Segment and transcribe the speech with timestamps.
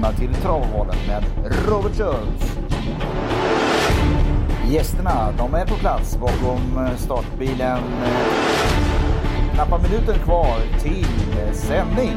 [0.00, 1.24] välkomna till Travvalen med
[1.68, 2.58] Robert Schultz.
[4.70, 7.78] Gästerna, de är på plats bakom startbilen.
[9.54, 11.06] Knappa minuter kvar till
[11.54, 12.16] sändning.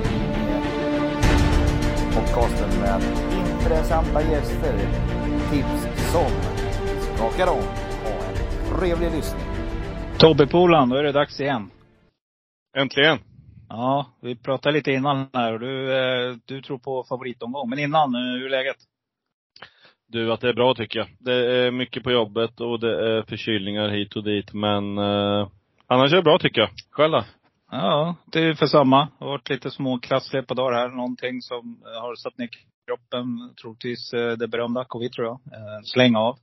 [2.13, 3.01] Podcasten med
[3.59, 4.75] intressanta gäster.
[5.52, 6.31] Tips som
[7.15, 7.63] skakar om.
[8.04, 9.43] Ha en trevlig lyssning.
[10.18, 11.70] Tobbe Polan, då är det dags igen.
[12.77, 13.32] Äntligen!
[13.75, 17.69] Ja, vi pratade lite innan här och du, eh, du tror på favoritomgång.
[17.69, 18.75] Men innan, eh, hur är läget?
[20.07, 21.07] Du, att det är bra tycker jag.
[21.19, 24.54] Det är mycket på jobbet och det är förkylningar hit och dit.
[24.54, 25.47] Men eh,
[25.87, 26.69] annars är det bra tycker jag.
[26.91, 27.23] Själv då?
[27.71, 29.07] Ja, det är för samma.
[29.19, 30.89] Det har varit lite små krassliga på dagar här.
[30.89, 32.50] Någonting som har satt ner
[32.88, 33.53] kroppen.
[33.61, 35.39] Troligtvis eh, det berömda covid tror jag.
[35.86, 36.38] Släng av.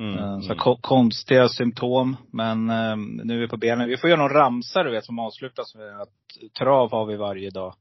[0.00, 2.16] Mm, Eh, Så ko- konstiga symptom.
[2.32, 3.88] Men eh, nu är vi på benen.
[3.88, 6.08] Vi får göra någon ramsa du vet som avslutas med att
[6.58, 7.74] trav har vi varje dag.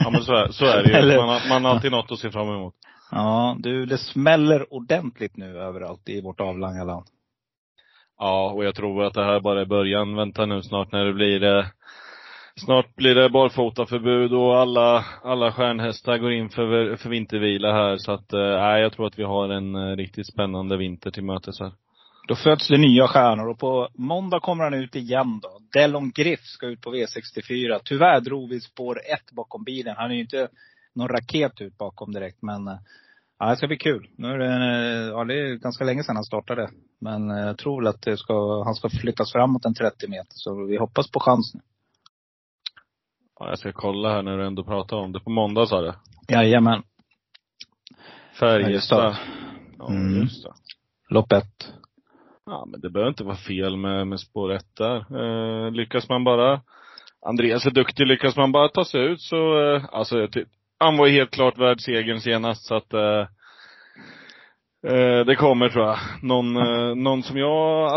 [0.00, 1.16] Ja men så är, så är det ju.
[1.18, 2.74] Man har, man har alltid något att se fram emot.
[3.10, 7.06] Ja, du det smäller ordentligt nu överallt i vårt avlånga land.
[8.18, 10.16] Ja, och jag tror att det här bara är början.
[10.16, 11.64] Vänta nu snart när det blir eh,
[12.64, 17.96] Snart blir det barfotaförbud och alla, alla stjärnhästar går in för, för vintervila här.
[17.96, 21.24] Så att, eh, nej, jag tror att vi har en eh, riktigt spännande vinter till
[21.24, 21.72] mötes här.
[22.28, 25.60] Då föds det nya stjärnor och på måndag kommer han ut igen då.
[25.72, 27.80] Delon Griff ska ut på V64.
[27.84, 29.94] Tyvärr drog vi spår ett bakom bilen.
[29.98, 30.48] Han är ju inte
[30.94, 32.78] någon raket ut bakom direkt men eh,
[33.38, 34.08] ja, det ska bli kul.
[34.16, 36.70] Nu är det, eh, ja det är ganska länge sedan han startade.
[37.00, 40.32] Men eh, jag tror väl att det ska, han ska flyttas framåt en 30 meter.
[40.34, 41.60] Så vi hoppas på chans nu.
[43.40, 45.20] Ja, jag ska kolla här när du ändå pratar om det.
[45.20, 45.92] På måndag sa du?
[46.28, 46.82] Jajamän.
[48.40, 49.16] Färjestad.
[49.78, 50.20] Ja, Mm.
[50.22, 50.52] just det.
[51.14, 51.72] Lopp ett.
[52.46, 54.96] Ja, men det behöver inte vara fel med, med spår ett där.
[55.66, 56.60] Eh, lyckas man bara,
[57.26, 60.28] Andreas är duktig, lyckas man bara ta sig ut så, eh, alltså
[60.78, 63.26] han var ju helt klart värd segern senast så att eh,
[64.86, 65.98] eh, det kommer tror jag.
[66.22, 67.94] Någon, eh, någon som jag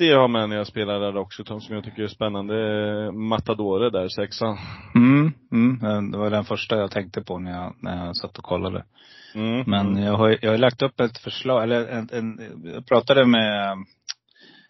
[0.00, 3.90] alltid har med när jag spelar där också, som jag tycker är spännande, är Matadore
[3.90, 4.58] där, sexan.
[4.94, 6.10] Mm, mm.
[6.10, 8.84] Det var den första jag tänkte på när jag, när jag satt och kollade.
[9.34, 9.64] Mm.
[9.66, 12.38] Men jag har, jag har lagt upp ett förslag, eller en, en,
[12.74, 13.76] jag pratade med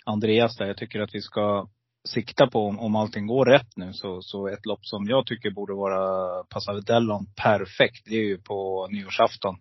[0.05, 0.67] Andreas där.
[0.67, 1.69] Jag tycker att vi ska
[2.09, 5.51] sikta på, om, om allting går rätt nu, så, så ett lopp som jag tycker
[5.51, 9.57] borde vara, passa Dellon perfekt, det är ju på nyårsafton.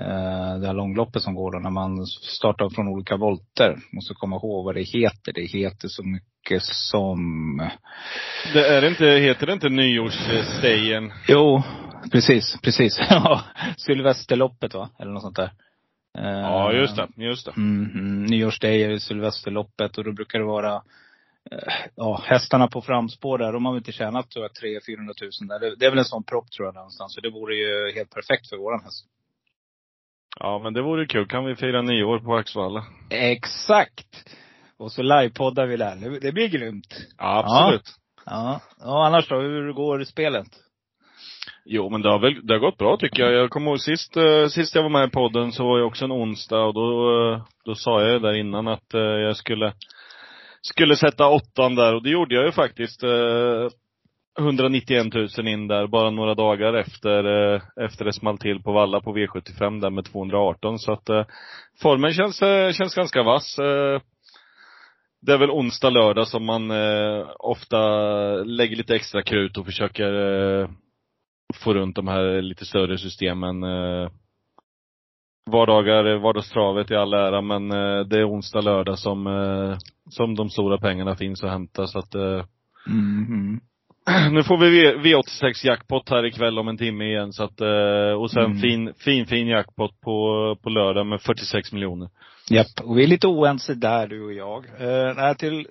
[0.00, 3.76] Eh, det här långloppet som går då när man startar från olika volter.
[3.92, 5.32] Måste komma ihåg vad det heter.
[5.32, 7.18] Det heter så mycket som
[8.52, 11.12] Det är inte, heter det inte nyårsstayen?
[11.28, 11.62] Jo,
[12.12, 12.98] precis, precis.
[13.76, 14.90] Sylvesterloppet va?
[14.98, 15.52] Eller något sånt där.
[16.18, 17.52] Eh, Ja, just det, just det.
[17.56, 20.74] Mm, mm, nyårsdag är Sylvesterloppet och då brukar det vara
[21.50, 25.14] eh, Ja, hästarna på framspår där, de har väl inte tjänat tror jag 300 400
[25.40, 25.60] 000 där.
[25.60, 27.14] Det, det är väl en sån propp tror jag någonstans.
[27.14, 29.06] Så det vore ju helt perfekt för våran häst.
[30.38, 31.26] Ja, men det vore kul.
[31.28, 32.84] Kan vi fira nyår på Axvalla?
[33.10, 34.36] Exakt!
[34.78, 36.20] Och så livepoddar vi där.
[36.20, 36.94] Det- blir grymt.
[37.18, 37.82] Ja, absolut.
[38.26, 38.60] Ja.
[38.80, 39.40] Ja, annars då?
[39.40, 40.46] Hur går spelet?
[41.64, 43.32] Jo, men det har väl, det har gått bra tycker jag.
[43.32, 46.04] Jag kommer ihåg sist, eh, sist jag var med i podden så var det också
[46.04, 49.72] en onsdag och då, eh, då sa jag ju där innan att eh, jag skulle,
[50.62, 53.02] skulle sätta åttan där och det gjorde jag ju faktiskt.
[53.02, 53.68] Eh,
[54.38, 59.00] 191 000 in där bara några dagar efter, eh, efter det small till på Valla
[59.00, 61.24] på V75 där med 218 så att eh,
[61.82, 63.58] formen känns, eh, känns ganska vass.
[63.58, 64.00] Eh,
[65.22, 67.78] det är väl onsdag, lördag som man eh, ofta
[68.34, 70.68] lägger lite extra krut och försöker eh,
[71.54, 73.60] få runt de här lite större systemen.
[75.50, 77.68] Vardagar, vardagstravet i all ära men
[78.08, 79.26] det är onsdag, lördag som,
[80.10, 82.44] som de stora pengarna finns att hämta så att mm
[82.86, 83.60] -hmm.
[84.32, 88.12] nu får vi V- V86 jackpot här ikväll om en timme igen så att, eh,
[88.20, 88.58] och sen Mm.
[88.60, 92.08] fin, fin, fin jackpot på, på lördag med 46 miljoner.
[92.50, 94.64] Japp, och vi är lite oense där du och jag.
[94.78, 95.66] Eh, nej, till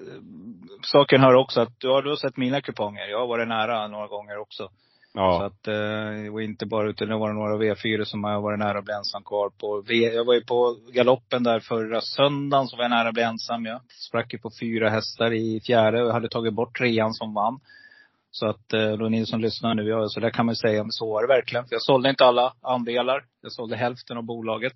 [0.84, 3.08] saken hör också att du har, du har sett mina kuponger.
[3.08, 4.64] Jag har varit nära några gånger också.
[4.64, 5.46] Så Ja.
[5.46, 8.78] att, eh, och inte bara utan det var några V4 som jag har varit nära
[8.80, 9.82] att bli ensam kvar på.
[9.88, 13.24] V, jag var ju på galoppen där förra söndagen så var jag nära att bli
[13.24, 13.66] ensam.
[13.66, 17.60] Jag sprack ju på fyra hästar i fjärde och hade tagit bort trean som vann.
[18.32, 20.92] Så att eh, då ni som lyssnar nu, ja, så där kan man säga, men
[20.92, 21.66] så var det verkligen.
[21.66, 23.24] För jag sålde inte alla andelar.
[23.42, 24.74] Jag sålde hälften av bolaget.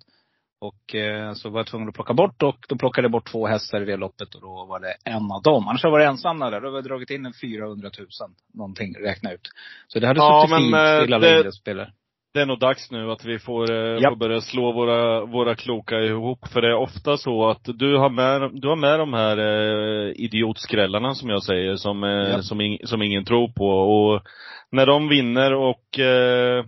[0.60, 3.46] Och eh, så var jag tvungen att plocka bort och då plockade jag bort två
[3.46, 5.68] hästar i det loppet och då var det en av dem.
[5.68, 6.60] Annars har jag varit ensam där.
[6.60, 8.08] Då har jag dragit in en 400 000
[8.54, 9.48] någonting, räkna ut.
[9.88, 11.92] Så det hade Ja, suttit fint eh, till alla det- idrottsspelare.
[12.34, 14.12] Det är nog dags nu att vi får, eh, Japp.
[14.12, 16.48] får börja slå våra, våra kloka ihop.
[16.48, 20.12] För det är ofta så att du har med, du har med de här eh,
[20.16, 22.44] idiotskrällarna som jag säger, som, eh, Japp.
[22.44, 23.66] som, ing, som ingen tror på.
[23.66, 24.22] Och
[24.70, 26.64] när de vinner och eh,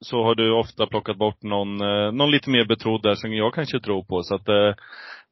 [0.00, 3.54] så har du ofta plockat bort någon, eh, någon lite mer betrodd där som jag
[3.54, 4.22] kanske tror på.
[4.22, 4.74] Så att eh,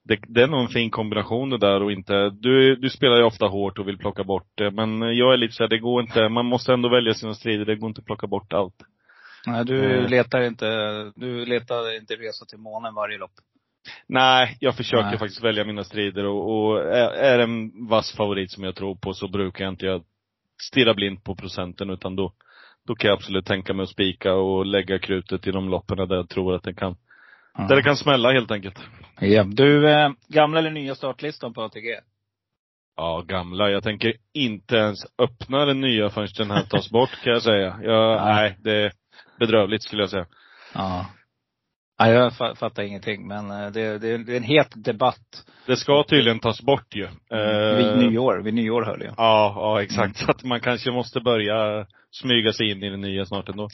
[0.04, 3.22] det, det är nog en fin kombination det där och inte, du, du spelar ju
[3.25, 4.70] ofta hårt och vill plocka bort det.
[4.70, 7.76] Men jag är lite såhär, det går inte, man måste ändå välja sina strider, det
[7.76, 8.75] går inte att plocka bort allt.
[9.46, 10.10] Nej, du mm.
[10.10, 10.66] letar inte,
[11.16, 13.32] du letar inte resa till månen varje lopp?
[14.06, 15.18] Nej, jag försöker Nej.
[15.18, 19.12] faktiskt välja mina strider och, och är, är en vass favorit som jag tror på
[19.12, 20.04] så brukar jag inte jag
[20.62, 22.32] stirra blint på procenten utan då,
[22.86, 26.16] då kan jag absolut tänka mig att spika och lägga krutet i de loppen där
[26.16, 26.96] jag tror att det kan,
[27.58, 27.68] mm.
[27.68, 28.78] där det kan smälla helt enkelt.
[29.20, 29.44] Ja.
[29.44, 32.00] Du, eh, gamla eller nya startlistan på ATG?
[32.96, 33.70] Ja, gamla.
[33.70, 37.78] Jag tänker inte ens öppna den nya förrän den här tas bort kan jag säga.
[37.82, 38.92] Jag, nej, det
[39.38, 40.26] bedrövligt skulle jag säga.
[40.74, 41.06] Ja.
[41.98, 43.28] Ja, jag fattar ingenting.
[43.28, 45.44] Men eh, det, det, är en het debatt.
[45.66, 47.08] Det ska tydligen tas bort ju.
[47.30, 47.76] Mm.
[47.76, 49.14] Vid nyår, vid nyår hörde jag.
[49.16, 50.04] Ja, ja exakt.
[50.04, 50.14] Mm.
[50.14, 53.69] Så att man kanske måste börja smyga sig in i det nya snart ändå.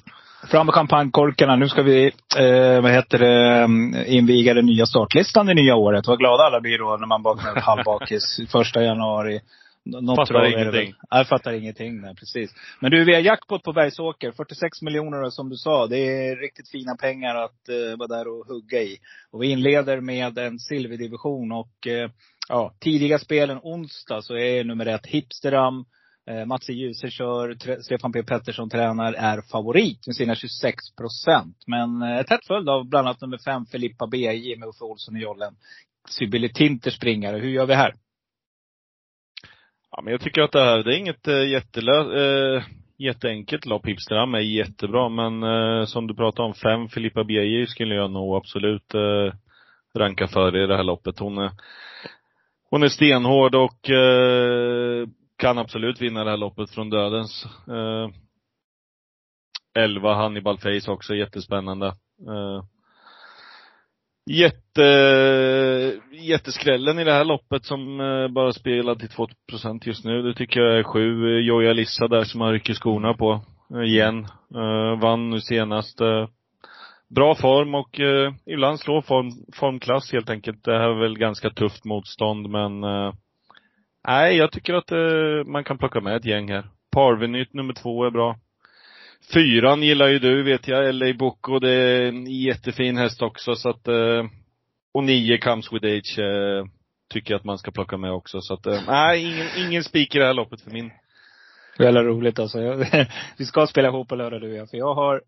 [0.50, 1.56] Fram med champagnekorkarna.
[1.56, 2.06] Nu ska vi,
[2.38, 6.06] eh, vad heter det, mm, inviga den nya startlistan det nya året.
[6.06, 9.40] Vad glada alla blir då när man vaknar halvbakis första januari.
[9.88, 10.94] Något fattar ingenting.
[11.10, 12.54] Jag fattar ingenting, nej precis.
[12.80, 14.32] Men du, vi har jackpot på Bergsåker.
[14.32, 15.86] 46 miljoner som du sa.
[15.86, 18.98] Det är riktigt fina pengar att uh, vara där och hugga i.
[19.30, 22.10] Och vi inleder med en silverdivision och uh,
[22.48, 25.84] ja, tidiga spelen onsdag så är nummer ett Hipsteram.
[26.30, 31.56] Uh, Mats Djuse kör, Stefan P Pettersson tränar, är favorit med sina 26 procent.
[31.66, 35.20] Men uh, tätt följd av bland annat nummer fem Filippa BJ med Uffe Olsson i
[35.20, 35.54] jollen.
[36.08, 37.38] Sibylle Tinter springare.
[37.38, 37.94] Hur gör vi här?
[39.90, 42.00] Ja, men jag tycker att det här, det är inget äh, jättelö,
[42.56, 42.62] äh,
[42.98, 43.86] jätteenkelt lopp.
[43.86, 48.36] Hipsterdam är jättebra, men äh, som du pratade om, fem Filippa Bieje skulle jag nog
[48.36, 49.32] absolut äh,
[49.94, 51.18] ranka för i det här loppet.
[51.18, 51.50] Hon är,
[52.70, 57.46] hon är stenhård och äh, kan absolut vinna det här loppet från dödens.
[57.68, 58.08] Äh,
[59.74, 61.92] 11 Hannibal Face också, jättespännande.
[64.30, 64.82] Jätte,
[66.12, 70.22] jätteskrällen i det här loppet som eh, bara spelar till 2% just nu.
[70.22, 71.40] Det tycker jag är sju.
[71.40, 73.40] Joja Lissa där som har rycker skorna på.
[73.74, 74.24] Eh, igen.
[74.54, 75.98] Eh, vann nu senast.
[77.14, 78.00] bra form och
[78.46, 80.64] ibland slår form, formklass helt enkelt.
[80.64, 82.80] Det här är väl ganska tufft motstånd men
[84.08, 84.92] nej, jag tycker att
[85.46, 86.66] man kan plocka med ett gäng här.
[86.92, 88.36] Parvenyt nummer två är bra.
[89.32, 91.58] Fyran gillar ju du vet jag, LA Boko.
[91.58, 94.24] Det är en jättefin häst också så att eh,
[94.94, 96.64] Och nio comes with age eh,
[97.12, 98.40] tycker jag att man ska plocka med också.
[98.40, 100.90] Så att, eh, nej, ingen, ingen spik i det här loppet för min.
[101.78, 102.58] Jävla roligt alltså.
[103.38, 104.70] vi ska spela ihop på lördag du och jag.
[104.70, 105.22] För jag har,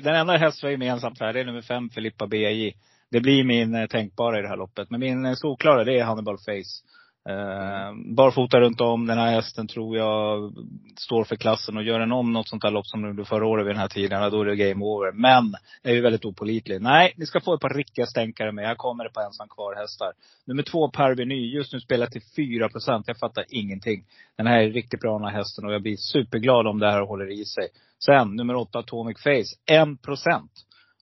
[0.00, 2.72] den enda häst vi har gemensamt här, det är nummer fem, Filippa BJ.
[3.10, 4.90] Det blir min tänkbara i det här loppet.
[4.90, 6.97] Men min solklara, det är Hannibal Face.
[7.28, 7.38] Mm.
[7.38, 9.06] Eh, barfota runt om.
[9.06, 10.52] Den här hästen tror jag
[10.96, 11.76] står för klassen.
[11.76, 13.88] Och gör den om något sånt här lopp som du förra året vid den här
[13.88, 15.12] tiden, då är det game over.
[15.12, 16.82] Men, är ju väldigt opolitlig.
[16.82, 18.64] Nej, ni ska få ett par riktiga stänkare med.
[18.64, 20.12] Jag kommer det på ensam kvar hästar.
[20.46, 21.54] Nummer två, Perveny.
[21.54, 23.08] Just nu spelar till 4 procent.
[23.08, 24.04] Jag fattar ingenting.
[24.36, 27.00] Den här är riktigt bra den här hästen och jag blir superglad om det här
[27.00, 27.68] håller i sig.
[28.04, 29.74] Sen, nummer åtta, Atomic Face.
[29.82, 30.52] 1 procent.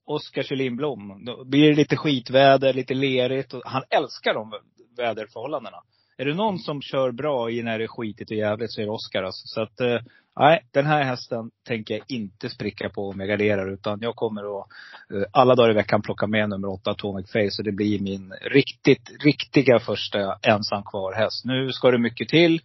[0.04, 3.54] Oskar Kjellin Då blir det lite skitväder, lite lerigt.
[3.54, 4.52] Och han älskar de
[4.96, 5.76] väderförhållandena.
[6.18, 8.84] Är det någon som kör bra i när det är skitigt och jävligt så är
[8.84, 9.46] det Oskar alltså.
[9.46, 9.98] Så att, eh,
[10.40, 13.72] nej, den här hästen tänker jag inte spricka på om jag garderar.
[13.72, 14.66] Utan jag kommer att
[15.14, 17.58] eh, alla dagar i veckan plocka med nummer åtta, Atomic Face.
[17.58, 21.44] Och det blir min riktigt, riktiga första ensam kvar häst.
[21.44, 22.60] Nu ska det mycket till.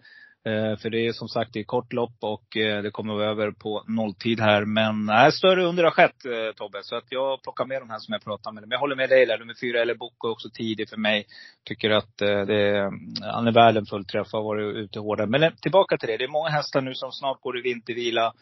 [0.46, 3.30] Eh, för det är som sagt det är kort lopp och eh, det kommer vara
[3.30, 4.66] över på nolltid här.
[4.66, 6.80] Men nej, större under har skett eh, Tobbe.
[6.84, 8.62] Så att jag plockar med de här som jag pratar med.
[8.62, 9.38] Men jag håller med dig där.
[9.38, 11.26] Nummer fyra, eller Boko, är också tidig för mig.
[11.66, 14.28] Tycker att det, mm, han är värd en fullträff.
[14.32, 15.28] Har varit ute hårdare.
[15.28, 16.18] Men tillbaka till det.
[16.18, 18.34] Det är många hästar nu som snart går i vintervila.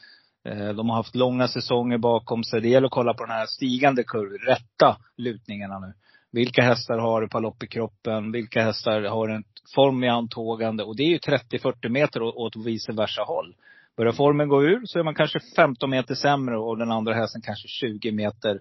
[0.75, 2.62] De har haft långa säsonger bakom sig.
[2.62, 5.94] Det gäller att kolla på den här stigande kurvan, rätta lutningarna nu.
[6.32, 8.32] Vilka hästar har ett par lopp i kroppen?
[8.32, 9.44] Vilka hästar har en
[9.75, 10.83] form i antågande?
[10.83, 13.55] Och det är ju 30-40 meter åt vice versa håll.
[13.97, 17.41] Börjar formen gå ur så är man kanske 15 meter sämre och den andra hästen
[17.41, 18.59] kanske 20 meter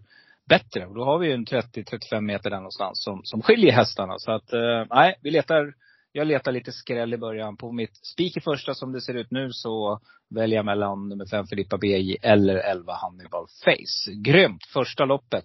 [0.49, 0.87] bättre.
[0.87, 4.15] Och då har vi ju en 30-35 meter där någonstans som, som skiljer hästarna.
[4.19, 5.75] Så att, eh, nej, vi letar
[6.13, 7.57] jag letar lite skräll i början.
[7.57, 10.01] På mitt spik i första som det ser ut nu så
[10.31, 14.13] väljer jag mellan nummer 5 Filippa BJ eller 11 Hannibal Face.
[14.13, 14.65] Grymt!
[14.73, 15.45] Första loppet.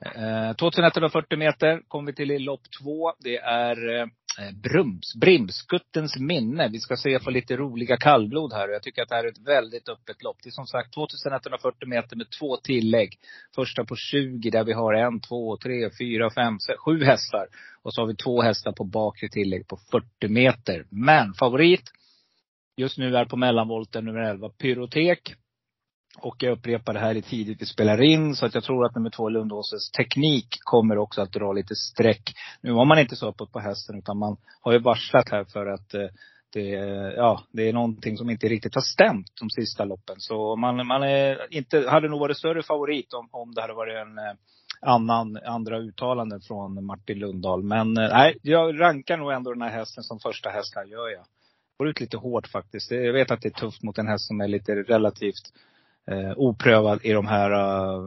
[0.00, 3.12] Eh, 2140 meter kommer vi till i lopp två.
[3.18, 4.06] Det är eh,
[4.38, 6.68] Eh, Brums, Brimskuttens minne.
[6.68, 8.68] Vi ska se på lite roliga kallblod här.
[8.68, 10.36] Jag tycker att det här är ett väldigt öppet lopp.
[10.42, 13.18] Det är som sagt 2140 meter med två tillägg.
[13.54, 17.46] Första på 20 där vi har en, två, tre, fyra, fem, sex, sju hästar.
[17.82, 20.86] Och så har vi två hästar på bakre tillägg på 40 meter.
[20.90, 21.90] Men favorit
[22.76, 25.34] just nu är på mellanvolten nummer 11, Pyrotek.
[26.18, 28.36] Och jag upprepar det här i tidigt vi spelar in.
[28.36, 32.34] Så att jag tror att nummer två Lundåsens teknik kommer också att dra lite streck.
[32.60, 35.66] Nu var man inte så uppåt på hästen utan man har ju varslat här för
[35.66, 36.08] att eh,
[36.52, 36.68] det,
[37.16, 40.16] ja, det är någonting som inte riktigt har stämt de sista loppen.
[40.18, 44.06] Så man, man är inte, hade nog varit större favorit om, om det hade varit
[44.06, 44.34] en eh,
[44.80, 47.62] annan, andra uttalanden från Martin Lundahl.
[47.62, 51.08] Men eh, nej, jag rankar nog ändå den här hästen som första häst här, gör
[51.08, 51.24] jag.
[51.78, 52.90] Går ut lite hårt faktiskt.
[52.90, 55.52] Jag vet att det är tufft mot en häst som är lite relativt
[56.10, 58.02] eh, oprövad i de här eh,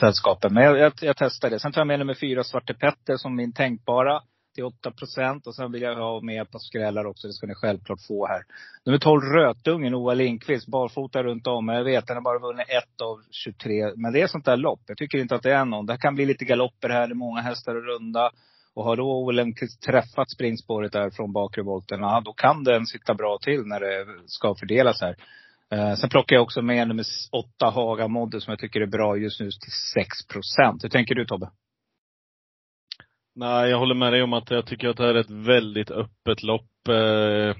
[0.00, 0.54] sällskapen.
[0.54, 1.58] Men jag, jag, jag testar det.
[1.58, 4.22] Sen tar jag med nummer fyra, Svarte Petter, som min tänkbara
[4.54, 5.46] till 8 procent.
[5.46, 7.26] Och sen vill jag ha med på skrällar också.
[7.26, 8.42] Det ska ni självklart få här.
[8.84, 10.68] Nummer 12, Rötungen, Oa Lindqvist.
[10.68, 11.68] Barfota runt om.
[11.68, 13.92] Jag vet, den har bara vunnit ett av 23.
[13.96, 14.80] Men det är sånt där lopp.
[14.86, 15.86] Jag tycker inte att det är någon.
[15.86, 17.06] Det kan bli lite galopper här.
[17.06, 18.30] Det är många hästar att runda.
[18.74, 19.52] Och har då Oa
[19.86, 24.06] träffat springspåret där från bakre volten, ja, då kan den sitta bra till när det
[24.26, 25.16] ska fördelas här.
[25.72, 29.16] Eh, sen plockar jag också med nummer åtta Haga Modde som jag tycker är bra
[29.16, 30.84] just nu till 6 procent.
[30.84, 31.50] Hur tänker du Tobbe?
[33.34, 35.90] Nej, jag håller med dig om att jag tycker att det här är ett väldigt
[35.90, 36.88] öppet lopp.
[36.88, 37.56] Eh,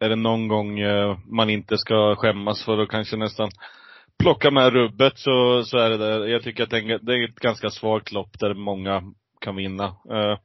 [0.00, 3.50] är det någon gång eh, man inte ska skämmas för att kanske nästan
[4.22, 6.26] plocka med rubbet så, så är det där.
[6.26, 9.02] Jag tycker att det är ett ganska svagt lopp där många
[9.40, 9.84] kan vinna.
[9.84, 10.38] Eh,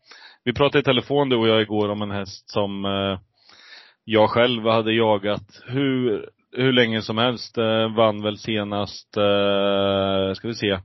[0.43, 3.19] vi pratade i telefon du och jag igår om en häst som eh,
[4.03, 7.57] jag själv hade jagat hur, hur länge som helst.
[7.57, 10.79] Eh, vann väl senast, eh, ska vi se,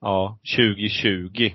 [0.00, 1.50] ja, 2020.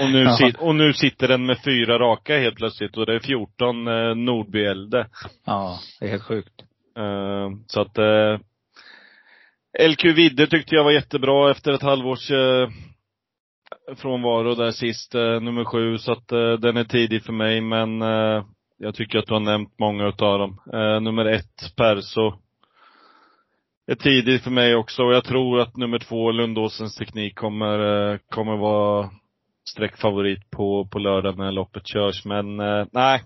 [0.00, 3.20] Och nu, sit, och nu sitter den med fyra raka helt plötsligt och det är
[3.20, 5.06] 14 eh, Nordbyälde.
[5.44, 6.62] Ja, det är helt sjukt.
[6.98, 8.38] Uh, så att uh,
[9.88, 12.68] LQ Vidde tyckte jag var jättebra efter ett halvårs uh,
[13.96, 15.98] frånvaro där sist, nummer sju.
[15.98, 16.28] Så att
[16.60, 18.02] den är tidig för mig men
[18.80, 20.60] jag tycker att du har nämnt många utav dem.
[21.04, 22.32] nummer ett, Perso.
[23.86, 28.56] Är tidig för mig också och jag tror att nummer två, Lundåsens teknik, kommer, kommer
[28.56, 29.10] vara
[29.70, 32.24] streckfavorit på, på lördag när loppet körs.
[32.24, 33.22] Men eh, nej,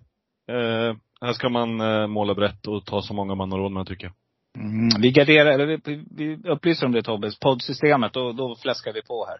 [0.48, 3.86] eh, här ska man eh, måla brett och ta så många man har råd med
[3.86, 4.14] tycker jag.
[4.64, 9.02] Mm, vi garderar, eller vi, vi upplyser om det Tobbe, poddsystemet, då, då fläskar vi
[9.02, 9.38] på här.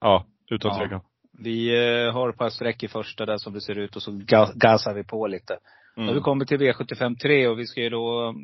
[0.00, 0.78] Ja, utan ja.
[0.78, 1.00] tvekan.
[1.38, 4.20] Vi eh, har ett par streck i första där som det ser ut och så
[4.54, 5.58] gasar vi på lite.
[5.96, 6.14] Mm.
[6.14, 8.34] Vi kommit till V75 3 och vi ska ju då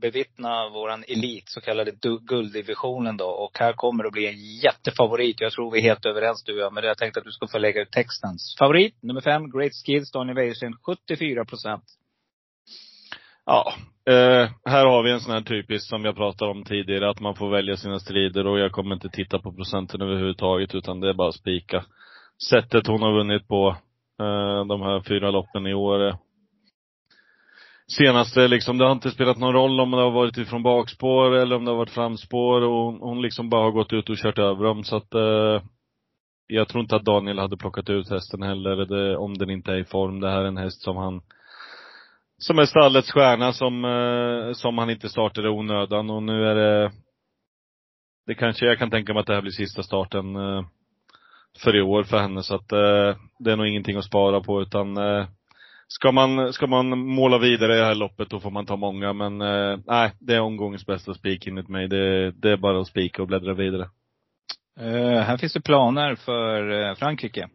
[0.00, 3.26] bevittna våran elit, så kallade gulddivisionen då.
[3.26, 5.40] Och här kommer det att bli en jättefavorit.
[5.40, 6.72] Jag tror vi är helt överens du och jag.
[6.72, 8.30] Men jag tänkte att du ska få lägga ut texten.
[8.58, 11.84] Favorit nummer fem, Great Skills, Daniel Wäjersten, 74 procent.
[13.46, 13.72] Ja,
[14.10, 17.34] eh, här har vi en sån här typisk som jag pratade om tidigare, att man
[17.34, 21.14] får välja sina strider och jag kommer inte titta på procenten överhuvudtaget utan det är
[21.14, 21.84] bara att spika.
[22.50, 23.76] Sättet hon har vunnit på,
[24.20, 26.16] eh, de här fyra loppen i år.
[27.98, 31.56] Senaste liksom, det har inte spelat någon roll om det har varit ifrån bakspår eller
[31.56, 32.62] om det har varit framspår.
[32.62, 34.84] Och hon liksom bara har gått ut och kört över dem.
[34.84, 35.62] Så att eh,
[36.46, 39.76] jag tror inte att Daniel hade plockat ut hästen heller, det, om den inte är
[39.76, 40.20] i form.
[40.20, 41.20] Det här är en häst som han
[42.38, 46.10] som är stallets stjärna som, eh, som han inte startade onödan.
[46.10, 46.92] Och nu är det
[48.26, 50.64] det kanske, jag kan tänka mig att det här blir sista starten eh,
[51.58, 54.62] för i år för henne så att eh, det är nog ingenting att spara på
[54.62, 55.26] utan eh,
[55.88, 59.12] Ska man, ska man måla vidare i det här loppet då får man ta många
[59.12, 61.88] men eh, nej, det är omgångens bästa spik enligt mig.
[61.88, 63.88] Det, det är bara att spika och bläddra vidare.
[64.80, 67.48] Uh, här finns det planer för uh, Frankrike.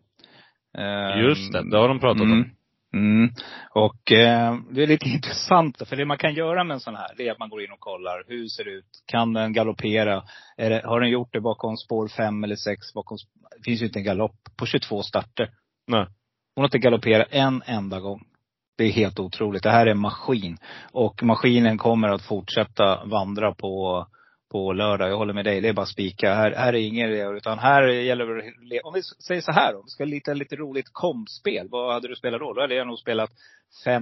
[0.77, 2.51] Uh, Just det, det har de pratat mm, om.
[2.93, 3.31] Mm.
[3.69, 7.13] Och eh, det är lite intressant, för det man kan göra med en sån här,
[7.17, 8.23] det är att man går in och kollar.
[8.27, 9.03] Hur ser det ut?
[9.05, 10.23] Kan den galoppera?
[10.57, 12.93] Det, har den gjort det bakom spår fem eller sex?
[12.93, 13.17] Bakom,
[13.57, 15.49] det finns ju inte en galopp på 22 starter.
[15.87, 16.05] Nej.
[16.55, 18.23] Hon har inte galopperat en enda gång.
[18.77, 19.63] Det är helt otroligt.
[19.63, 20.57] Det här är en maskin.
[20.91, 24.05] Och maskinen kommer att fortsätta vandra på,
[24.51, 25.09] på lördag.
[25.09, 25.61] Jag håller med dig.
[25.61, 26.33] Det är bara spika.
[26.33, 27.23] Här, här är ingen idé.
[27.37, 28.25] Utan här gäller
[28.69, 29.81] det, om vi säger så här då.
[29.81, 31.67] Vi ska lite, lite roligt kompspel.
[31.69, 32.53] Vad hade du spelat då?
[32.53, 33.31] Då hade jag nog spelat
[33.85, 34.01] 5-1.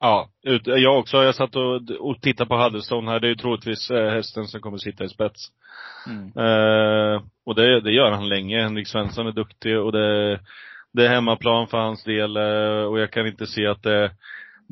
[0.00, 0.28] Ja,
[0.64, 1.16] jag också.
[1.16, 3.20] Jag satt och, och tittade på Huddlestone här.
[3.20, 5.40] Det är ju troligtvis eh, hästen som kommer sitta i spets.
[6.06, 6.26] Mm.
[6.26, 8.62] Eh, och det, det gör han länge.
[8.62, 10.40] Henrik Svensson är duktig och det
[10.92, 14.10] det är hemmaplan för hans del eh, och jag kan inte se att det,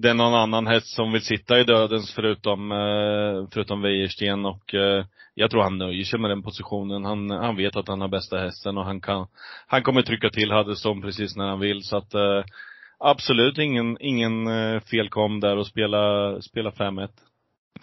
[0.01, 4.75] det är någon annan häst som vill sitta i dödens förutom, eh, förutom Wäjersten och
[4.75, 7.05] eh, jag tror han nöjer sig med den positionen.
[7.05, 9.27] Han, han vet att han har bästa hästen och han kan,
[9.67, 12.13] han kommer trycka till Huddeston precis när han vill så att
[12.99, 14.47] absolut ingen, ingen
[14.81, 17.09] felkom där och spela, spela 5-1.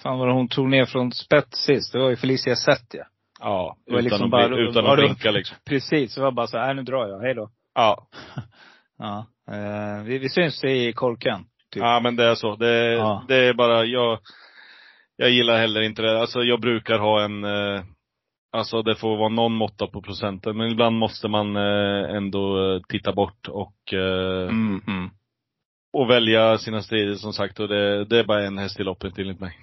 [0.03, 1.93] Fan vad hon tog ner från spets sist.
[1.93, 2.95] Det var ju Felicia Zet
[3.39, 3.77] ja.
[3.85, 5.57] Utan, liksom att, bara, utan att blinka liksom.
[5.65, 7.49] Precis, det var bara så här, nu drar jag, hej då.
[7.75, 8.07] Ja.
[8.97, 9.25] ja.
[9.47, 11.45] Eh, vi, vi syns i korken.
[11.73, 11.83] Typ.
[11.83, 12.55] Ja men det är så.
[12.55, 13.25] Det, ja.
[13.27, 14.19] det är bara, jag
[15.17, 16.19] jag gillar heller inte det.
[16.19, 17.83] Alltså jag brukar ha en, eh,
[18.51, 20.57] alltså det får vara någon måtta på procenten.
[20.57, 25.09] Men ibland måste man eh, ändå eh, titta bort och, eh, Mm, mm.
[25.93, 27.59] och välja sina strider som sagt.
[27.59, 29.57] Och det, det är bara en häst i loppet enligt mig.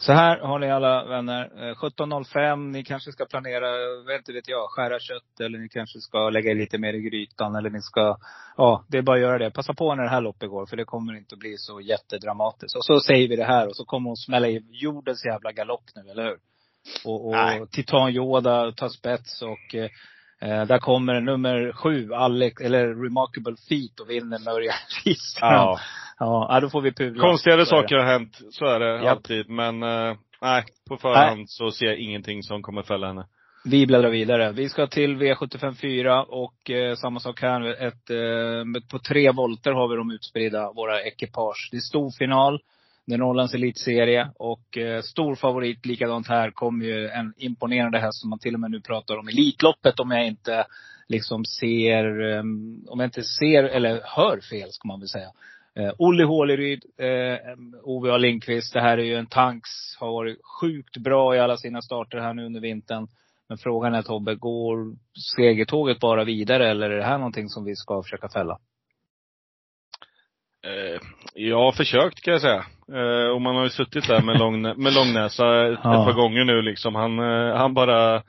[0.00, 1.68] Så här har ni alla vänner.
[1.68, 3.70] Eh, 17.05, ni kanske ska planera,
[4.06, 7.56] vet inte vet jag, skära kött eller ni kanske ska lägga lite mer i grytan
[7.56, 8.16] eller ni ska,
[8.56, 9.50] ja, det är bara att göra det.
[9.50, 12.76] Passa på när det här loppet går för det kommer inte att bli så jättedramatiskt.
[12.76, 15.84] Och så säger vi det här och så kommer hon smälla i jordens jävla galopp
[15.94, 16.38] nu, eller hur?
[17.04, 19.74] Och, och Titan Yoda tar spets och
[20.40, 24.38] eh, där kommer nummer sju, Alex, eller Remarkable Feet och vinner
[25.04, 25.52] Kihlström.
[25.52, 25.78] Ja.
[26.20, 27.20] Ja, då får vi pula.
[27.20, 28.38] Konstigare saker har hänt.
[28.50, 29.16] Så är det Japp.
[29.16, 29.48] alltid.
[29.50, 33.26] Men eh, nej, på förhand så ser jag ingenting som kommer fälla henne.
[33.64, 34.52] Vi bläddrar vidare.
[34.52, 37.82] Vi ska till V754 och eh, samma sak här.
[37.86, 41.68] Ett, eh, på tre volter har vi de utspridda, våra ekipage.
[41.70, 42.60] Det är stor final.
[43.08, 48.20] Det är Norrlands elitserie och eh, stor favorit likadant här kommer ju en imponerande häst
[48.20, 50.66] som man till och med nu pratar om Elitloppet om jag inte
[51.06, 55.30] liksom ser, ehm, om jag inte ser eller hör fel ska man väl säga.
[55.74, 57.38] Eh, Olle Håleryd, eh,
[57.82, 58.16] Ove A.
[58.16, 58.72] Lindqvist.
[58.72, 62.34] Det här är ju en tanks, har varit sjukt bra i alla sina starter här
[62.34, 63.08] nu under vintern.
[63.48, 64.96] Men frågan är Tobbe, går
[65.36, 68.58] segertåget bara vidare eller är det här någonting som vi ska försöka fälla?
[70.66, 71.00] Eh,
[71.34, 72.64] jag har försökt kan jag säga.
[72.92, 76.00] Eh, och man har ju suttit där med, lång, med långnäsa ett, Ja.
[76.00, 76.94] ett par gånger nu liksom.
[76.94, 78.22] Han, eh, han bara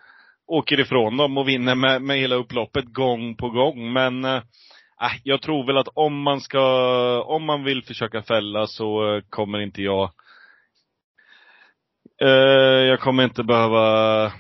[0.47, 3.93] åker ifrån dem och vinner med, med hela upploppet gång på gång.
[3.93, 4.41] Men äh,
[5.23, 6.61] jag tror väl att om man ska,
[7.23, 10.11] om man vill försöka fälla så kommer inte jag
[12.21, 12.29] eh,
[12.89, 14.31] jag kommer inte behöva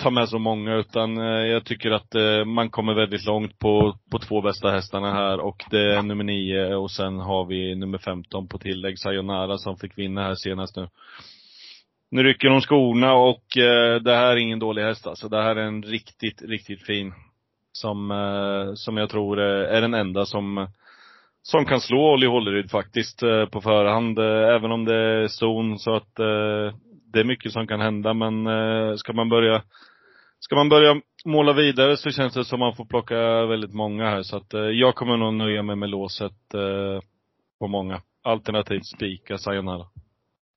[0.00, 3.98] ta med så många utan eh, jag tycker att eh, man kommer väldigt långt på,
[4.10, 7.98] på två bästa hästarna här och det är nummer nio och sen har vi nummer
[7.98, 10.88] 15 på tillägg, Sayonara som fick vinna här senast nu.
[12.10, 15.28] Nu rycker de skorna och eh, det här är ingen dålig häst alltså.
[15.28, 17.12] Det här är en riktigt, riktigt fin.
[17.72, 18.12] Som,
[18.76, 20.68] som jag tror är den enda som,
[21.42, 24.18] som kan slå Olli Hålleryd faktiskt på förhand.
[24.18, 26.14] Även om det är zon så att
[27.12, 28.48] det är mycket som kan hända men
[28.98, 29.62] ska man börja
[30.40, 34.22] Ska man börja måla vidare så känns det som man får plocka väldigt många här
[34.22, 37.02] så att eh, jag kommer nog nöja mig med låset eh,
[37.58, 38.02] på många.
[38.22, 39.86] Alternativt spika Sayonara.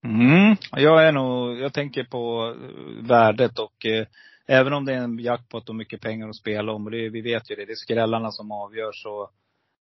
[0.03, 0.55] Mm.
[0.71, 4.07] Jag är nog, jag tänker på eh, värdet och eh,
[4.47, 7.21] även om det är en jackpot och mycket pengar att spela om, och det, vi
[7.21, 9.29] vet ju det, det är skrällarna som avgör så.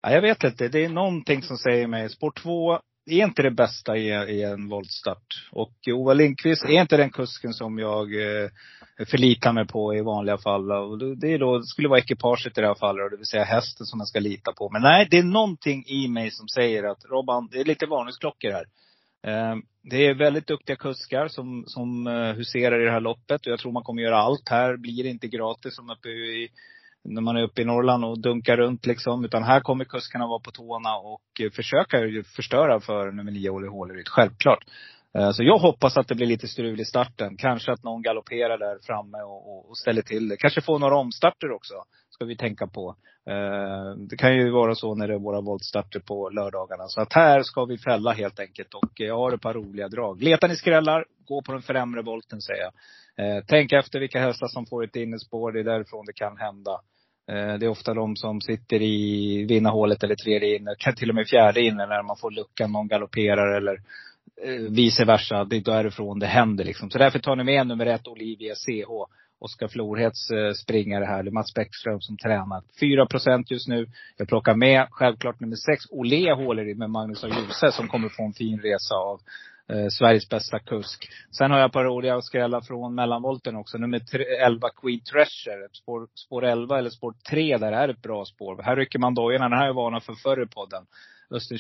[0.03, 3.51] Ja, jag vet inte, det är någonting som säger mig, spår 2 är inte det
[3.51, 5.49] bästa i, i en voltstart.
[5.51, 8.51] Och Ova Lindqvist är inte den kusken som jag eh,
[9.07, 10.73] förlitar mig på i vanliga fall.
[10.73, 13.45] Och det, är då, det skulle vara ekipaget i det här fallet, det vill säga
[13.45, 14.71] hästen som jag ska lita på.
[14.71, 18.51] Men nej, det är någonting i mig som säger att Robban, det är lite varningsklockor
[18.51, 18.67] här.
[19.27, 23.47] Eh, Det är väldigt duktiga kuskar som, som eh, huserar i det här loppet.
[23.47, 24.77] Och jag tror man kommer göra allt här.
[24.77, 26.49] Blir det inte gratis som uppe i,
[27.05, 29.25] när man är uppe i Norrland och dunkar runt liksom.
[29.25, 31.99] Utan här kommer kuskarna vara på tårna och eh, försöka
[32.37, 34.09] förstöra för nummer nio, Olle Håleryd.
[34.09, 34.65] Självklart.
[35.19, 37.37] Eh, så jag hoppas att det blir lite strul i starten.
[37.37, 40.37] Kanske att någon galopperar där framme och, och, och ställer till det.
[40.37, 41.75] Kanske får några omstarter också.
[42.11, 42.97] Ska vi tänka på.
[43.31, 46.89] Eh, det kan ju vara så när det är våra voltstarter på lördagarna.
[46.89, 48.75] Så att här ska vi fälla helt enkelt.
[48.75, 50.23] Och jag har ett par roliga drag.
[50.23, 52.73] Letar ni skrällar, gå på den främre volten säger jag.
[53.47, 55.53] Tänk efter vilka hästar som får ett innespår.
[55.53, 56.81] Det är därifrån det kan hända.
[57.29, 61.15] Eh, det är ofta de som sitter i vinnarhålet eller tredje inne, kan till och
[61.15, 63.81] med fjärde inne när man får luckan, någon galopperar eller
[64.45, 65.45] eh, vice versa.
[65.45, 66.91] Det är därifrån det händer liksom.
[66.91, 68.91] Så därför tar ni med nummer ett, Olivia CH.
[69.39, 71.23] Oskar Florhets eh, springare här.
[71.23, 72.63] Det är Mats Bäckström som tränar.
[72.81, 73.87] 4 procent just nu.
[74.17, 78.23] Jag plockar med självklart nummer sex, Olea Håleryd med Magnus och Djuse som kommer få
[78.23, 79.21] en fin resa av
[79.69, 81.09] eh, Sveriges bästa kusk.
[81.31, 83.79] Sen har jag ett par roliga skrällar från mellanvolten också.
[83.79, 85.69] Nummer tre, 11 Queen Treasure.
[85.73, 88.63] Spår, spår 11 eller spår 3 där är ett bra spår.
[88.63, 89.49] Här rycker man dojorna.
[89.49, 90.87] Den här är vana för förr i podden.
[91.33, 91.59] Östen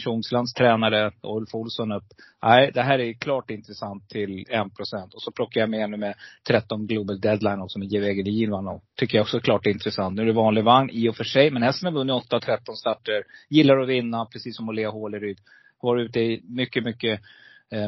[0.56, 2.04] tränare Ulf Olsson upp.
[2.42, 5.14] Nej, det här är klart intressant till 1 procent.
[5.14, 6.14] Och så plockar jag med nu med
[6.48, 10.16] 13 Global Deadline också med Jevegelin vann Tycker jag också är klart intressant.
[10.16, 11.50] Nu är det vanlig vagn i och för sig.
[11.50, 13.24] Men hästen har vunnit 8-13 starter.
[13.48, 15.38] Gillar att vinna, precis som Olea Håleryd.
[15.78, 17.20] Har Varit ute i mycket, mycket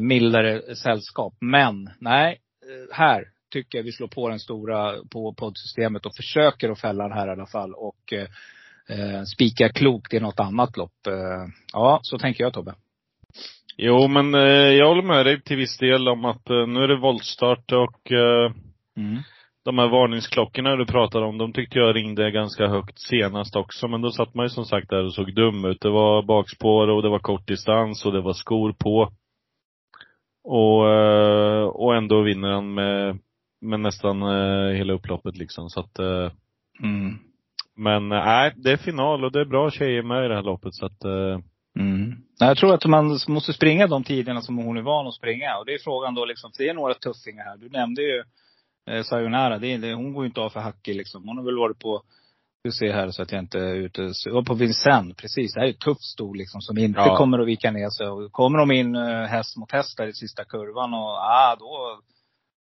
[0.01, 1.33] mildare sällskap.
[1.41, 6.71] Men nej, eh, här tycker jag vi slår på den stora på poddsystemet och försöker
[6.71, 7.75] att fälla den här i alla fall.
[7.75, 8.29] Och eh,
[8.99, 11.07] eh, spika klokt i något annat lopp.
[11.07, 12.75] Eh, ja, så tänker jag Tobbe.
[13.77, 16.89] Jo men eh, jag håller med dig till viss del om att eh, nu är
[16.89, 18.53] det voltstart och eh,
[18.97, 19.19] Mm.
[19.65, 23.89] de här varningsklockorna du pratade om, de tyckte jag ringde ganska högt senast också.
[23.89, 25.81] Men då satt man ju som sagt där och såg dum ut.
[25.81, 29.13] Det var bakspår och det var kort distans och det var skor på.
[30.45, 33.19] Och, eh, och ändå vinner han med,
[33.61, 35.71] med nästan eh, hela upploppet liksom.
[35.71, 36.31] Så att, eh,
[36.83, 37.19] Mm.
[37.77, 40.75] men nej, det är final och det är bra tjejer med i det här loppet
[40.75, 41.05] så att
[41.79, 42.17] Mm.
[42.39, 45.59] Jag tror att man måste springa de tiderna som hon är van att springa.
[45.59, 47.57] Och det är frågan då liksom, för det är några tuffingar här.
[47.57, 48.23] Du nämnde ju
[48.91, 49.59] eh, Sayonara.
[49.59, 51.29] Det det, hon går ju inte av för hackig liksom.
[51.29, 52.03] Hon har väl varit på,
[52.65, 54.13] du ser här så att jag inte är ute.
[54.31, 55.55] Och på Vincennes, precis.
[55.55, 57.17] Det här är ett tufft sto liksom som inte Ja.
[57.17, 58.07] kommer att vika ner sig.
[58.07, 62.01] Och kommer de in eh, häst mot häst där i sista kurvan och, ah, då,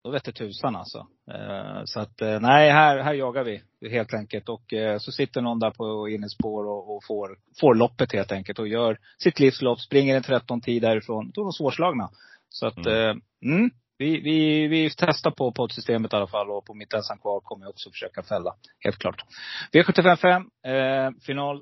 [0.04, 1.06] då vet det tusan alltså.
[1.32, 4.48] Eh, så att, eh, nej, här, här jagar vi helt enkelt.
[4.48, 4.62] Och
[4.98, 8.98] så sitter någon där på innerspår och, och får, får loppet helt enkelt och gör
[9.18, 11.30] sitt livslopp, springer en 13 tid därifrån.
[11.34, 12.10] Då är de svårslagna.
[12.48, 13.20] Så att, Mm.
[13.44, 13.70] mm,
[14.00, 17.64] vi, vi, vi testar på poddsystemet i alla fall och på mitt ensam kvar kommer
[17.64, 18.54] jag också försöka fälla.
[18.84, 19.24] Helt klart.
[19.72, 21.60] V755, eh, final,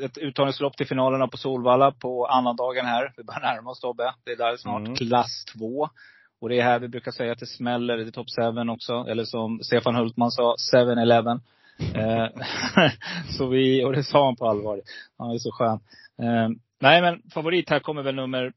[0.00, 3.12] ett uttagningslopp till finalerna på Solvalla på annandagen här.
[3.16, 4.14] Vi börjar närma oss Tobbe.
[4.24, 4.80] Det är där snart.
[4.80, 4.96] Mm.
[4.96, 5.88] Klass 2.
[6.40, 7.96] Och det är här vi brukar säga att det smäller.
[7.96, 8.26] Det är top
[8.66, 8.92] 7 också.
[9.08, 11.40] Eller som Stefan Hultman sa, 7-Eleven.
[11.94, 12.26] Eh,
[13.38, 14.80] så vi, och det sa han på allvar.
[15.18, 15.80] Han är så skön.
[16.22, 16.48] Eh,
[16.80, 18.52] nej men favorit här kommer väl nummer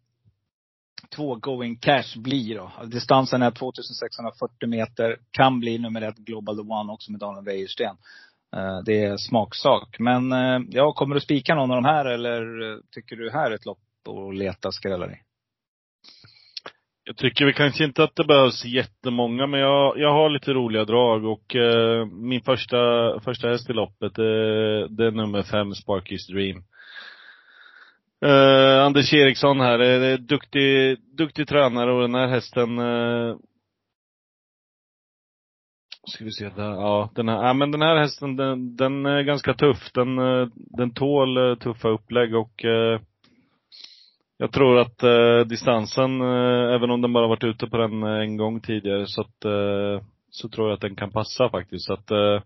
[1.09, 2.71] två, Going Cash, blir då.
[2.85, 5.17] Distansen är 2640 meter.
[5.31, 7.95] Kan bli nummer ett, Global The One också med Daniel Wäjersten.
[8.55, 9.95] Eh, det är smaksak.
[9.99, 13.51] Men jag ja, kommer du spika någon av de här eller eh, tycker du här
[13.51, 15.17] är ett lopp att leta skrällar i?
[17.07, 20.85] Jag tycker väl kanske inte att det behövs jättemånga, men jag, jag har lite roliga
[20.85, 22.77] drag och eh, min första,
[23.19, 26.63] första häst i loppet, eh, det är nummer fem, Sparky's Dream.
[28.25, 33.35] Eh, Anders Eriksson här, är duktig, duktig tränare och den här hästen eh,
[36.07, 39.21] Ska vi se där, ja den här, ja, men den här hästen den, den är
[39.21, 39.91] ganska tuff.
[39.93, 42.99] Den, eh, den tål eh, tuffa upplägg och eh,
[44.37, 48.09] jag tror att eh, distansen, eh, även om den bara varit ute på den eh,
[48.09, 51.85] en gång tidigare, så att, eh, så tror jag att den kan passa faktiskt.
[51.85, 52.41] Så att, eh,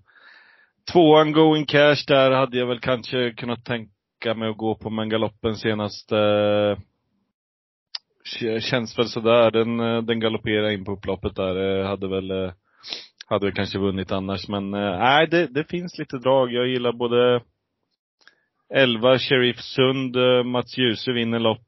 [0.94, 3.92] tvåan going cash där hade jag väl kanske kunnat tänka
[4.26, 6.78] med att gå på, men galoppen senast eh,
[8.60, 9.52] känns väl sådär.
[9.52, 12.52] Den, eh, den galopperade in på upploppet där, eh, hade väl
[13.28, 16.54] hade väl kanske vunnit annars, men nej, det, det finns lite drag.
[16.54, 17.42] Jag gillar både
[18.74, 21.68] 11 Sheriff Sund, Mats Djuse vinner lopp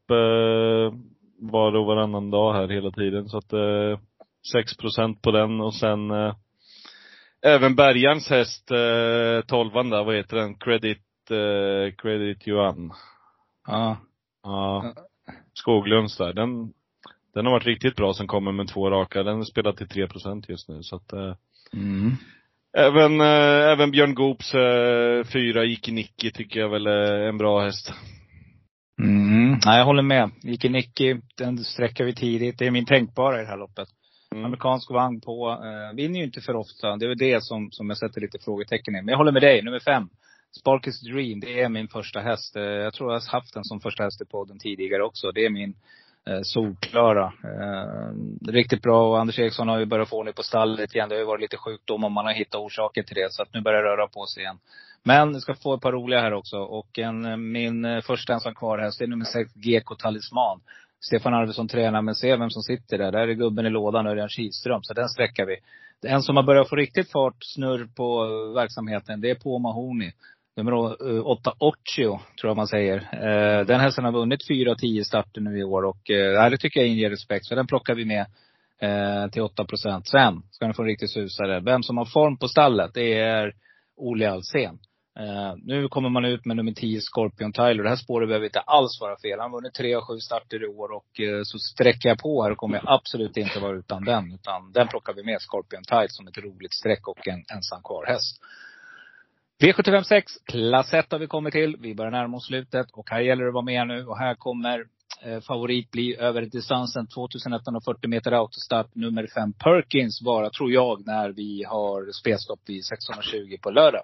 [1.39, 3.29] var och varannan dag här hela tiden.
[3.29, 3.99] Så att eh,
[4.55, 6.11] 6% på den och sen
[7.45, 10.55] även Bergans häst, eh, 12 där, vad heter den?
[10.55, 12.93] Credit, eh, Credit Yuan.
[13.67, 13.97] Ja.
[14.43, 14.93] Ja.
[15.53, 16.33] Skoglunds där.
[16.33, 16.73] Den,
[17.33, 19.23] den har varit riktigt bra som kommer med två raka.
[19.23, 21.35] Den spelar till 3% just nu så att eh,
[21.73, 22.11] Mm.
[22.77, 27.63] Även, eh, även Björn Goops eh, fyra Ike Nicky tycker jag väl är en bra
[27.63, 27.93] häst.
[29.01, 29.59] Mm.
[29.65, 30.29] Nej, jag håller med.
[30.43, 32.59] Ike Nicky, den sträcker vi tidigt.
[32.59, 33.87] Det är min tänkbara i det här loppet.
[34.31, 34.45] Mm.
[34.45, 35.49] Amerikansk vagn på.
[35.51, 36.97] Eh, vinner ju inte för ofta.
[36.97, 39.01] Det är väl det som, som jag sätter lite frågetecken i.
[39.01, 39.61] Men jag håller med dig.
[39.61, 40.09] Nummer fem.
[40.59, 42.55] Sparkes Dream, det är min första häst.
[42.55, 45.31] Eh, jag tror jag har haft den som första häst i podden tidigare också.
[45.31, 45.75] Det är min
[46.27, 47.33] eh, solklara.
[47.43, 51.09] Eh, riktigt bra och Anders Eriksson har ju börjat få ordning på stallet igen.
[51.09, 53.33] Det har ju varit lite sjukdom och man har hittat orsaker till det.
[53.33, 54.59] Så att nu börjar det röra på sig igen.
[55.03, 56.57] Men jag ska få ett par roliga här också.
[56.57, 60.61] Och en, eh, min eh, första ensam kvar häst, det är nummer sex, GK Talisman.
[60.99, 63.11] Stefan Arvidsson tränar, men se vem som sitter där.
[63.11, 64.83] Där är gubben i lådan, Örjan Kihlström.
[64.83, 65.57] Så den sträckar vi.
[66.07, 70.11] En som har börjat få riktigt fart, snurr på verksamheten, det är på Mahoney.
[70.57, 70.71] Nummer
[71.09, 72.97] eh, åtta, Occhio, tror jag man säger.
[72.97, 76.57] Eh, Den hästen har vunnit fyra av tio starter nu i år och eh, det
[76.57, 77.45] tycker jag inger respekt.
[77.45, 78.25] Så den plockar vi med
[78.81, 80.07] eh, till 8 procent.
[80.07, 81.59] Sen ska den få en riktig susare.
[81.59, 83.53] Vem som har form på stallet, det är
[83.97, 84.79] Ole Alsen.
[85.19, 87.83] Eh, nu kommer man ut med nummer 10 Scorpion Tyler.
[87.83, 89.39] Det här spåret behöver inte alls vara fel.
[89.39, 92.43] Han har vunnit tre av sju starter i år och eh, så sträcker jag på
[92.43, 94.33] här och kommer jag absolut inte vara utan den.
[94.33, 98.05] Utan den plockar vi med Scorpion Tyler som ett roligt streck och en ensam kvar
[98.05, 98.41] häst.
[99.61, 101.77] V756, klass 1 har vi kommit till.
[101.79, 104.05] Vi börjar närma oss slutet och här gäller det att vara med nu.
[104.05, 104.85] Och här kommer
[105.23, 108.95] eh, favorit bli över distansen 2140 meter autostart.
[108.95, 114.01] Nummer 5 Perkins vara, tror jag, när vi har spelstopp vid 1620 på lördag.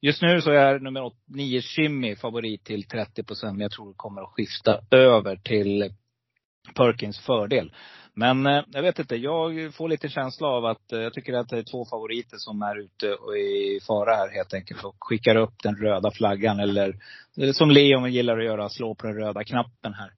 [0.00, 3.52] Just nu så är nummer 9 Shimmy favorit till 30 procent.
[3.52, 5.92] Men jag tror det kommer att skifta över till
[6.74, 7.72] Perkins fördel.
[8.18, 11.48] Men eh, jag vet inte, jag får lite känsla av att eh, jag tycker att
[11.48, 14.84] det är två favoriter som är ute och i fara här helt enkelt.
[14.84, 16.96] Och skickar upp den röda flaggan eller,
[17.40, 20.10] eh, som Leon gillar att göra, slå på den röda knappen här.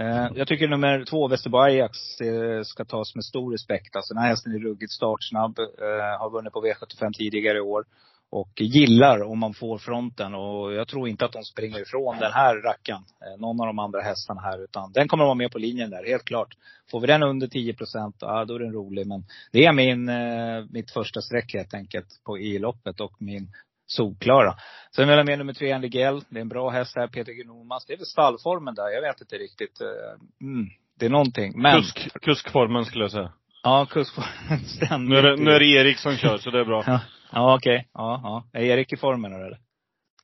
[0.00, 3.96] Eh, jag tycker nummer två, Västerbo Ajax, eh, ska tas med stor respekt.
[3.96, 5.58] Alltså den här hästen är ruggigt startsnabb.
[5.58, 7.84] Eh, har vunnit på V75 tidigare i år.
[8.32, 10.34] Och gillar om man får fronten.
[10.34, 13.02] Och jag tror inte att de springer ifrån den här rackaren.
[13.20, 14.64] Eh, någon av de andra hästarna här.
[14.64, 16.54] Utan den kommer att vara med på linjen där, helt klart.
[16.90, 19.06] Får vi den under 10 procent, ja då är den rolig.
[19.06, 23.52] Men det är min, eh, mitt första streck helt enkelt på i-loppet och min
[23.86, 24.54] solklara.
[24.96, 26.22] Sen vill jag med nummer tre, Andy Gell.
[26.28, 27.86] Det är en bra häst här, Peter Gnomas.
[27.86, 29.80] Det är väl stallformen där, jag vet inte riktigt.
[29.80, 31.52] Eh, mm, det är någonting.
[31.62, 31.80] Men.
[31.80, 33.32] Kusk, kuskformen skulle jag säga.
[33.62, 35.08] Ja, kuskformen.
[35.08, 36.84] Nu är, det, nu är det Erik som kör, så det är bra.
[36.86, 37.00] ja,
[37.32, 37.76] ja okej.
[37.76, 37.84] Okay.
[37.94, 38.60] Ja, ja.
[38.60, 39.58] Är Erik i formen eller?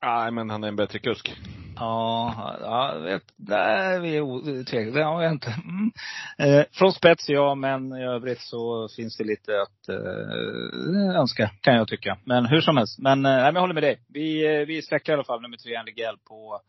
[0.03, 1.37] Nej, men han är en bättre kusk.
[1.77, 5.01] Ja, jag vet, där vi är tveksamma.
[5.01, 5.55] Ja, jag inte.
[5.64, 5.92] Mm.
[6.38, 11.75] Eh, från spets ja, men i övrigt så finns det lite att eh, önska, kan
[11.75, 12.19] jag tycka.
[12.25, 12.99] Men hur som helst.
[12.99, 13.99] Men, eh, jag håller med dig.
[14.09, 16.61] Vi, eh, vi sträcker i alla fall nummer tre, Angel, på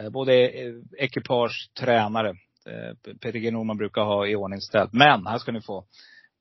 [0.00, 2.30] eh, både eh, ekipage, tränare.
[2.66, 4.92] Eh, Peter G Norman brukar ha i ordning ställt.
[4.92, 5.84] Men här ska ni få.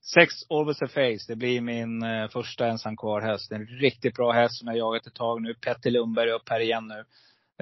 [0.04, 3.52] Sex Always a Face, det blir min eh, första ensam kvar häst.
[3.52, 5.54] En riktigt bra häst som jag jagat ett tag nu.
[5.54, 7.04] Petter Lundberg upp här igen nu.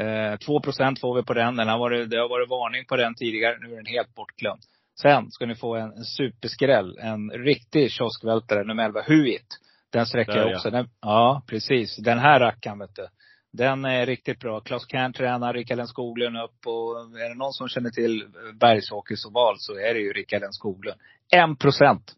[0.03, 1.55] Eh, 2 procent får vi på den.
[1.55, 3.57] den har varit, det har varit varning på den tidigare.
[3.59, 4.61] Nu är den helt bortglömd.
[5.01, 6.97] Sen ska ni få en, en superskräll.
[7.01, 9.47] En riktig kioskvältare, nummer 11, Huit.
[9.91, 10.69] Den sträcker jag också.
[10.69, 11.97] Den, ja, precis.
[11.97, 13.07] Den här rackaren vet du.
[13.53, 14.59] Den är riktigt bra.
[14.59, 18.23] Klas Kern tränar, Rickard Skoglund upp och är det någon som känner till
[18.59, 20.99] Bergsåkers oval så är det ju Rickard Skoglund.
[21.31, 22.15] En procent.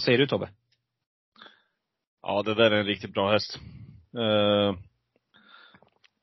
[0.00, 0.48] Vad säger du Tobbe?
[2.22, 3.58] Ja, det där är en riktigt bra häst.
[4.18, 4.78] Uh,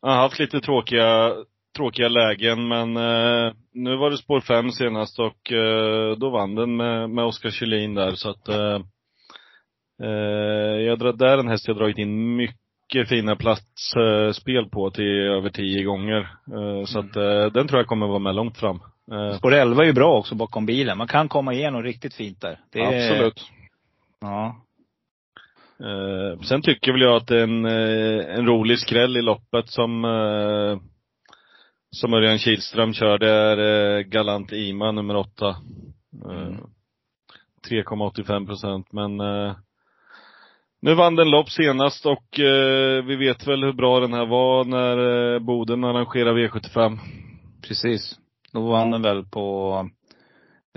[0.02, 1.36] han har haft lite tråkiga,
[1.78, 6.76] tråkiga lägen men uh, nu var det spår fem senast och uh, då vann den
[6.76, 8.82] med, med Oskar Kjellin där så att uh,
[10.82, 15.84] jag drar, där en häst jag dragit in mycket fina platsspel på till över tio
[15.84, 16.28] gånger.
[16.86, 17.14] Så att
[17.54, 18.80] den tror jag kommer vara med långt fram.
[19.38, 20.98] Spår 11 är ju bra också bakom bilen.
[20.98, 22.60] Man kan komma igenom riktigt fint där.
[22.72, 23.52] Det är, Absolut.
[24.22, 24.56] Ja.
[25.80, 29.70] Eh, sen tycker väl jag att det är en, eh, en rolig skräll i loppet
[29.70, 30.80] som eh,
[31.92, 35.56] som Örjan Kihlström kör, det är eh, Galant Ima nummer åtta.
[36.26, 36.56] Mm.
[37.70, 39.56] 3,85 procent men eh,
[40.82, 44.66] nu vann den lopp senast och eh, vi vet väl hur bra den här var
[44.66, 46.98] när eh, Boden arrangerade V75.
[47.68, 48.20] Precis.
[48.54, 49.90] Då vann den väl på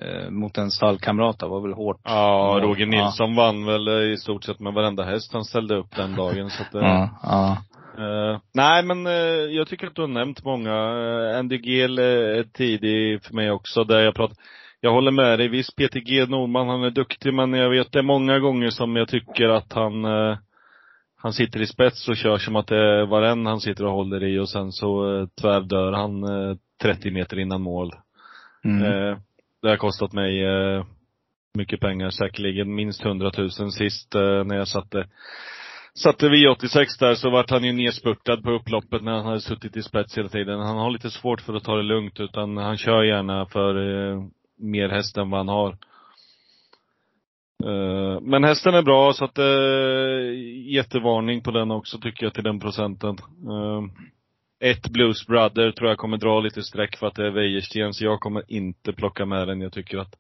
[0.01, 2.01] eh, mot en stallkamrat Det var väl hårt.
[2.05, 3.43] Ja, Roger Nilsson ja.
[3.43, 6.51] vann väl i stort sett med varenda häst han ställde upp den dagen.
[6.51, 7.57] Så att, eh, ja, ja.
[7.99, 9.13] Uh, nej men uh,
[9.57, 10.73] jag tycker att du har nämnt många.
[10.73, 14.37] Uh, Andy Gill är tidig för mig också, där jag pratar
[14.81, 15.49] jag håller med dig.
[15.49, 18.97] Visst, Peter G Nordman, han är duktig, men jag vet det är många gånger som
[18.97, 20.05] jag tycker att han
[21.23, 24.25] han sitter i spets och kör som att det är varen han sitter och håller
[24.25, 26.25] i och sen så tvärdör han
[26.83, 27.93] 30 meter innan mål.
[28.65, 29.17] Mm.
[29.63, 30.85] Det har kostat mig eh,
[31.55, 35.07] mycket pengar, säkerligen minst 100 000 sist eh, när jag satte
[35.95, 39.83] Satte V86 där så vart han ju nedspurtad på upploppet när han hade suttit i
[39.83, 40.61] spets hela tiden.
[40.61, 44.23] Han har lite svårt för att ta det lugnt utan han kör gärna för eh,
[44.59, 45.71] mer häst än vad han har.
[47.65, 50.35] Eh, men hästen är bra så att uh,
[50.73, 53.17] jättevarning på den också tycker jag till den procenten.
[53.49, 53.83] Uh,
[54.61, 58.05] ett Blues Brother tror jag kommer dra lite streck för att det är Wäjersten, så
[58.05, 59.61] jag kommer inte plocka med den.
[59.61, 60.15] Jag tycker att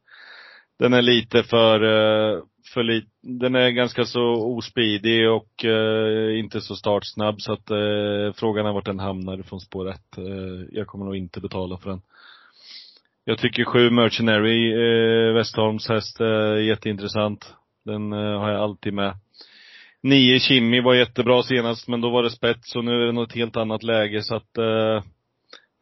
[0.78, 2.42] den är lite för, eh,
[2.74, 4.22] för lite, den är ganska så
[4.56, 9.60] ospidig och uh, inte så startsnabb så att uh, frågan är vart den hamnar från
[9.60, 10.00] spår 1.
[10.18, 12.02] Uh, jag kommer nog inte betala för den.
[13.24, 17.54] Jag tycker sju Mercenary, uh, Westholms häst, är jätteintressant.
[17.84, 19.14] Den har jag alltid med.
[20.02, 23.34] Nio Kimi var jättebra senast, men då var det spets och nu är det något
[23.34, 25.02] helt annat läge så att eh,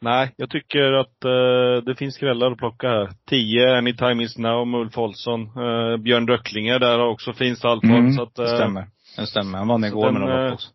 [0.00, 3.10] Nej, jag tycker att eh, det finns skrällar att plocka här.
[3.30, 5.42] 10, Anytime Is Now med Ulf Olsson.
[5.42, 8.86] Eh, Björn Röcklinger där har också fin stallform mm, så att, det stämmer.
[9.16, 9.58] Det stämmer.
[9.58, 10.68] Han vann igår med några också.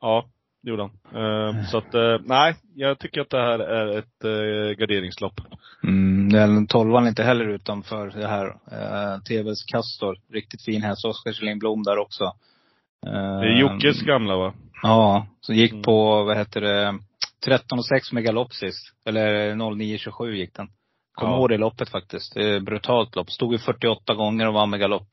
[0.00, 0.26] Ja,
[0.68, 1.22] det gjorde han.
[1.22, 5.40] Uh, så att, uh, nej, jag tycker att det här är ett uh, garderingslopp.
[5.84, 8.46] Mm, den tolvan inte heller utanför det här.
[8.46, 10.16] Uh, TVs Castor.
[10.32, 11.04] Riktigt fin häst.
[11.04, 12.24] Oskar Kjellin Blom där också.
[12.24, 14.54] Uh, det är Jockes gamla va?
[14.82, 15.82] Ja, som gick mm.
[15.82, 16.98] på, vad heter det,
[17.46, 18.92] 13,6 med galopp sist.
[19.04, 20.68] Eller 09,27 gick den.
[21.14, 21.36] Kom ja.
[21.36, 22.34] ihåg det loppet faktiskt.
[22.34, 23.30] Det är brutalt lopp.
[23.30, 25.08] Stod ju 48 gånger och vann med galopp.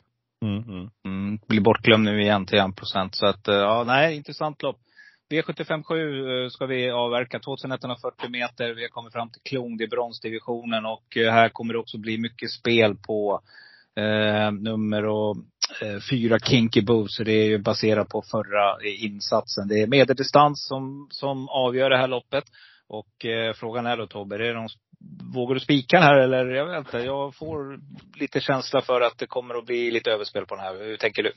[0.46, 0.89] Mm, mm.
[1.06, 3.15] Mm, blir bortglömd nu igen till 1 procent.
[3.15, 4.78] Så att, ja, nej, intressant lopp.
[5.29, 8.73] V757 eh, ska vi avverka, 2140 meter.
[8.73, 10.85] Vi har kommit fram till klon, det är bronsdivisionen.
[10.85, 13.41] Och eh, här kommer det också bli mycket spel på
[13.95, 15.38] eh, nummer och
[15.81, 17.07] eh, fyra Kinky Boo.
[17.07, 19.67] Så det är ju baserat på förra insatsen.
[19.67, 22.43] Det är medeldistans som, som avgör det här loppet.
[22.88, 24.69] Och eh, frågan är då Tobbe, är det någon,
[25.33, 26.45] vågar du spika här eller?
[26.45, 26.97] Jag vet inte.
[26.97, 27.79] Jag får
[28.19, 30.85] lite känsla för att det kommer att bli lite överspel på den här.
[30.85, 31.31] Hur tänker du?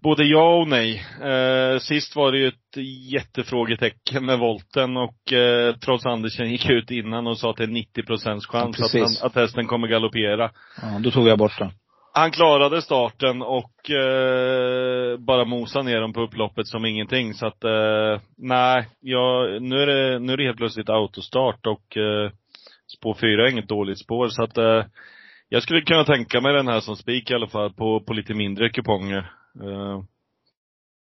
[0.00, 1.04] Både ja och nej.
[1.22, 2.76] Eh, sist var det ju ett
[3.12, 7.68] jättefrågetecken med volten och eh, trots Andersen gick ut innan och sa att det är
[7.68, 10.50] 90 procents chans Ja, att, han, att hästen kommer galoppera.
[10.82, 11.70] Ja, då tog jag bort den.
[12.14, 17.34] Han klarade starten och eh, bara mosade ner dem på upploppet som ingenting.
[17.34, 21.96] Så att, eh, nej, jag, nu, är det, nu är det helt plötsligt autostart och
[21.96, 22.30] eh,
[22.98, 24.28] spår fyra är inget dåligt spår.
[24.28, 24.84] Så att eh,
[25.48, 28.34] jag skulle kunna tänka mig den här som spik i alla fall på, på lite
[28.34, 29.30] mindre kuponger.
[29.60, 30.02] Eh,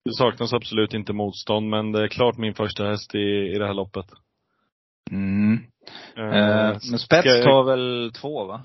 [0.05, 3.19] det saknas absolut inte motstånd, men det är klart min första häst i,
[3.55, 4.05] i det här loppet.
[5.11, 5.59] Mm.
[6.15, 8.63] Eh, Eh, men spets jag- tar väl två va?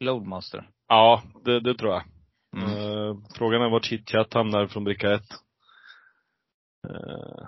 [0.00, 0.68] Loadmaster.
[0.88, 2.02] Ja, det, det tror jag.
[2.56, 2.68] Mm.
[2.78, 5.30] Eh, frågan är var chitchat hamnar från bricka ett.
[6.88, 7.46] Eh,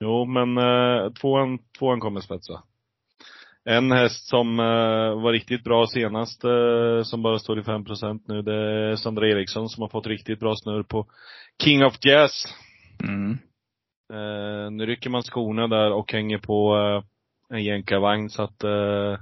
[0.00, 2.62] jo, men uh, tvåan, tvåan kommer spets va?
[3.64, 8.42] En häst som eh, var riktigt bra senast, eh, som bara står i 5% nu,
[8.42, 11.06] det är Sandra Eriksson som har fått riktigt bra snurr på
[11.62, 12.44] King of Jazz.
[13.02, 13.38] Mm.
[14.12, 19.18] Eh, nu rycker man skorna där och hänger på eh, en jänkarvagn så att eh,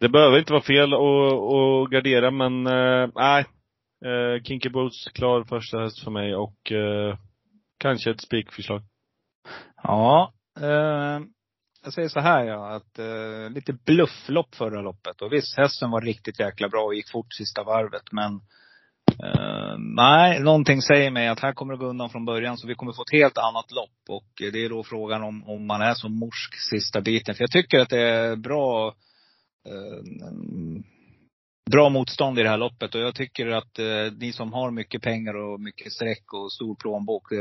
[0.00, 3.44] det behöver inte vara fel att, gardera men eh, nej.
[4.04, 6.72] Eh, Kinky Boots klar första häst för mig och
[7.78, 8.82] kanske ett spikförslag.
[9.82, 11.20] Ja, eh,
[11.88, 15.22] jag säger så här ja, att eh, lite blufflopp förra loppet.
[15.22, 18.12] Och visst, hästen var riktigt jäkla bra och gick fort sista varvet.
[18.12, 18.34] Men
[19.24, 22.56] eh, nej, någonting säger mig att här kommer det gå undan från början.
[22.56, 23.98] Så vi kommer få ett helt annat lopp.
[24.08, 27.34] Och det är då frågan om, om man är så morsk sista biten.
[27.34, 28.94] För jag tycker att det är bra
[29.66, 30.02] eh,
[31.68, 32.94] bra motstånd i det här loppet.
[32.94, 36.74] Och jag tycker att eh, ni som har mycket pengar och mycket streck och stor
[36.74, 37.38] plånbok, eh,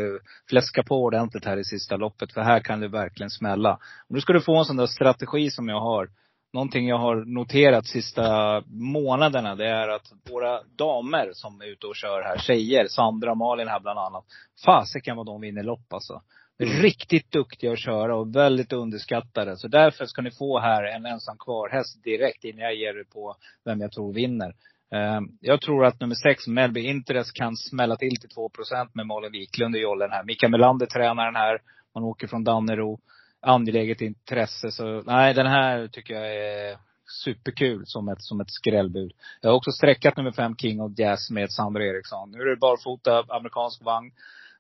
[0.50, 2.34] fläska på ordentligt här i sista loppet.
[2.34, 3.74] För här kan det verkligen smälla.
[3.74, 6.10] Och nu ska du få en sån där strategi som jag har.
[6.54, 11.96] Någonting jag har noterat sista månaderna, det är att våra damer som är ute och
[11.96, 14.24] kör här, tjejer, Sandra och Malin här bland annat.
[14.66, 16.22] Fasiken vad de vinner lopp alltså.
[16.60, 16.82] Mm.
[16.82, 19.58] Riktigt duktiga att köra och väldigt underskattade.
[19.58, 23.04] Så därför ska ni få här en ensam kvar häst direkt innan jag ger er
[23.04, 24.54] på vem jag tror vinner.
[24.92, 29.32] Ehm, jag tror att nummer sex, Melby Interest, kan smälla till till 2% med Malin
[29.32, 30.24] Wiklund i jollen här.
[30.24, 31.62] Mikael Melander tränar den här.
[31.96, 33.00] Man åker från Dannero.
[33.42, 34.72] Angeläget intresse.
[34.72, 36.78] Så nej, den här tycker jag är
[37.24, 39.14] superkul som ett, som ett skrällbud.
[39.42, 42.32] Jag har också sträckat nummer fem, King of Jazz, med Sandra Eriksson.
[42.32, 44.12] Nu är det barfota, amerikansk vagn.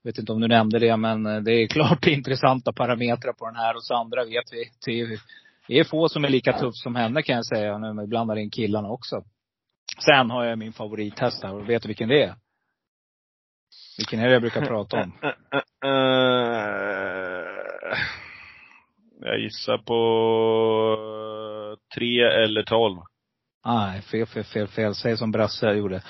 [0.08, 3.56] Vet inte om du nämnde det, men eh, det är klart intressanta parametrar på den
[3.56, 3.76] här.
[3.76, 5.20] Och Sandra vet vi, det är,
[5.68, 7.78] det är få som är lika tuff som henne kan jag säga.
[7.78, 9.24] Nu vi blandar in killarna också.
[10.06, 11.54] Sen har jag min favorithäst här.
[11.54, 12.36] Vet du vilken det är?
[13.98, 15.14] Vilken är det jag brukar prata om?
[19.20, 19.98] Jag gissar på
[21.96, 22.98] tre eller tolv.
[23.66, 24.96] Nej, fel, fel, fel, fel.
[24.96, 26.02] Säg som Brasse gjorde.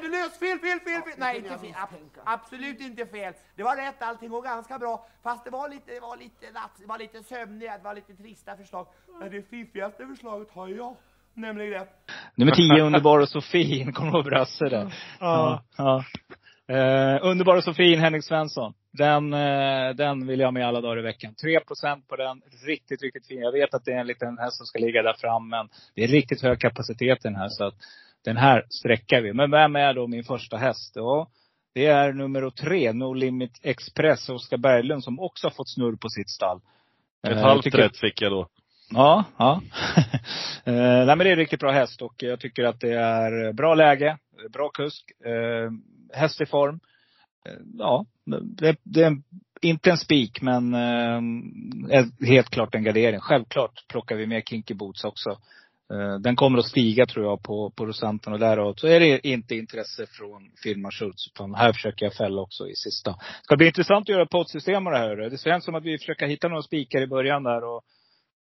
[0.00, 0.38] Värdelöst!
[0.38, 1.14] Fel, fel, fel, fel!
[1.18, 1.74] Nej, inte fel.
[1.74, 3.32] Ab- absolut inte fel.
[3.56, 5.06] Det var rätt, allting går ganska bra.
[5.22, 8.14] Fast det var lite, det var lite, natt, det var lite sömniga, det var lite
[8.14, 8.86] trista förslag.
[9.20, 10.96] Men det fiffigaste förslaget har jag.
[11.34, 11.86] Nämligen det.
[12.34, 13.92] Nummer 10, Underbara Sofin.
[13.92, 14.94] Kommer du ihåg Brasse där?
[15.20, 15.62] Ja.
[15.76, 16.04] ja.
[16.68, 18.72] Eh, Underbara Sofin, Henrik Svensson.
[18.92, 21.34] Den, eh, den vill jag ha med alla dagar i veckan.
[21.44, 22.42] 3% på den.
[22.66, 23.40] Riktigt, riktigt fin.
[23.40, 26.04] Jag vet att det är en liten häst som ska ligga där fram, men det
[26.04, 27.48] är riktigt hög kapacitet i den här.
[27.48, 27.74] Så att
[28.24, 29.32] den här sträckar vi.
[29.32, 30.92] Men vem är då min första häst?
[30.94, 31.28] Ja,
[31.74, 36.08] det är nummer tre, No Limit Express, Oskar Berglund, som också har fått snurr på
[36.08, 36.60] sitt stall.
[37.26, 38.48] Ett Eh, halvt tycker- rätt fick jag då.
[38.94, 39.60] Ja, ja.
[40.64, 43.52] eh, nej men det är en riktigt bra häst och jag tycker att det är
[43.52, 44.18] bra läge,
[44.52, 45.70] bra kusk, eh,
[46.20, 46.80] häst i form.
[47.48, 48.06] Eh, ja,
[48.56, 49.16] det, det är
[49.62, 50.74] inte en spik men
[52.26, 53.20] helt klart en gardering.
[53.20, 55.38] Självklart plockar vi med Kinky Boots också.
[55.92, 59.26] Eh, den kommer att stiga tror jag på, på procenten och därav så är det
[59.28, 61.26] inte intresse från firman Schultz.
[61.34, 63.10] Utan här försöker jag fälla också i sista.
[63.10, 65.16] Det ska bli intressant att göra poddsystem av det här.
[65.16, 67.82] Det känns som att vi försöker hitta några spikar i början där och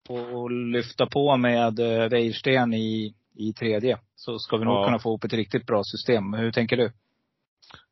[0.09, 3.97] och lyfta på med eh, Weirsten i, i tredje.
[4.15, 4.85] Så ska vi nog Ja.
[4.85, 6.33] kunna få ihop ett riktigt bra system.
[6.33, 6.91] Hur tänker du?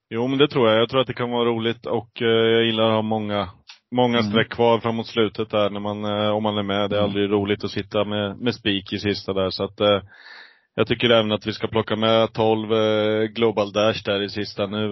[0.09, 0.81] Jo men det tror jag.
[0.81, 3.49] Jag tror att det kan vara roligt och eh, jag gillar att ha många,
[3.91, 4.31] många Mm.
[4.31, 6.89] streck kvar framåt slutet där när man, eh, om man är med.
[6.89, 7.09] Det är Mm.
[7.09, 10.01] aldrig roligt att sitta med, med spik i sista där så att eh,
[10.75, 14.65] jag tycker även att vi ska plocka med 12 eh, Global Dash där i sista.
[14.67, 14.87] Nu,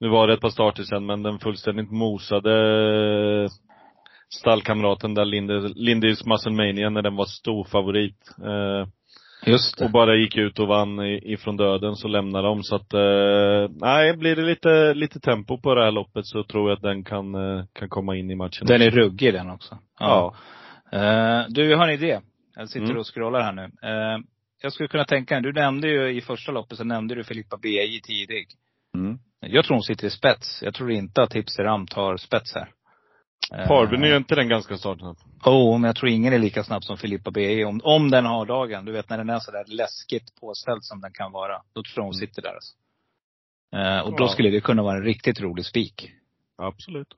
[0.00, 3.48] nu var det ett par starter sen men den fullständigt mosade
[4.34, 8.18] stallkamraten där, Linde, Lindys Muscle Mania, när den var stor favorit.
[9.46, 12.62] Just och bara gick ut och vann ifrån döden så lämnade de.
[12.62, 16.68] Så att, eh, nej, blir det lite, lite tempo på det här loppet så tror
[16.70, 18.66] jag att den kan, eh, kan komma in i matchen.
[18.66, 19.78] Den är ruggig den också.
[19.98, 20.34] Ja.
[20.92, 22.20] Eh, du, jag har en idé.
[22.56, 22.96] Jag sitter Mm.
[22.98, 23.62] och scrollar här nu.
[23.62, 24.18] Eh,
[24.62, 28.00] jag skulle kunna tänka, du nämnde ju i första loppet så nämnde du Filippa BJ
[28.00, 28.46] tidig.
[29.40, 30.62] Jag tror hon sitter i spets.
[30.62, 32.68] Jag tror inte att Hipsteram tar spets här.
[33.50, 35.16] Parbyn är ju inte den ganska startsnabb?
[35.44, 38.46] Oh, men jag tror ingen är lika snabb som Filippa B om, om den har
[38.46, 38.84] dagen.
[38.84, 41.62] Du vet när den är sådär läskigt påställd som den kan vara.
[41.72, 42.74] Då tror jag hon sitter där alltså.
[43.76, 44.28] Eh, och då Ja.
[44.28, 46.10] skulle det kunna vara en riktigt rolig spik.
[46.58, 47.08] Absolut.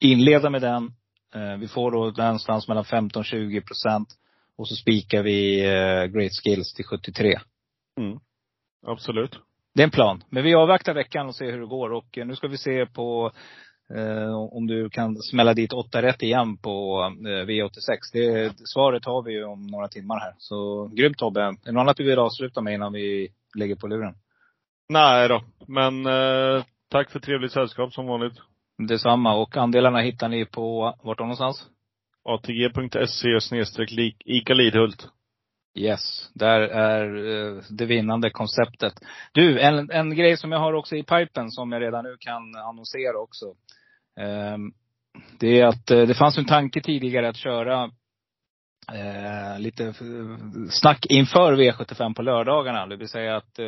[0.00, 0.94] Inleda med den.
[1.34, 4.08] Eh, vi får då någonstans mellan 15-20 procent.
[4.56, 7.38] Och så spikar vi eh, Great Skills till 73.
[8.00, 8.18] Mm.
[8.86, 9.38] Absolut.
[9.74, 10.24] Det är en plan.
[10.30, 11.92] Men vi avvaktar veckan och ser hur det går.
[11.92, 13.32] Och eh, nu ska vi se på eh,
[14.50, 17.98] om du kan smälla dit åtta rätt igen på eh, V86.
[18.12, 20.34] Det, svaret har vi ju om några timmar här.
[20.38, 21.40] Så grymt Tobbe.
[21.40, 24.14] Är det något annat du vill avsluta med innan vi lägger på luren?
[24.88, 25.42] Nej då.
[25.66, 28.34] Men eh, tack för trevligt sällskap som vanligt.
[28.88, 29.34] Detsamma.
[29.34, 31.68] Och andelarna hittar ni på, vart då någonstans?
[32.24, 33.92] atg.se snedstreck
[34.24, 35.08] Ica Lidhult.
[35.76, 37.16] Yes, där är
[37.56, 38.92] eh, det vinnande konceptet.
[39.32, 42.56] Du, en, en grej som jag har också i pipen som jag redan nu kan
[42.56, 43.54] annonsera också.
[44.20, 44.72] Ehm,
[45.38, 47.90] det är att eh, det fanns en tanke tidigare att köra
[48.92, 49.94] eh, lite eh,
[50.70, 52.86] snack inför V75 på lördagarna.
[52.86, 53.66] Det vill säga att eh,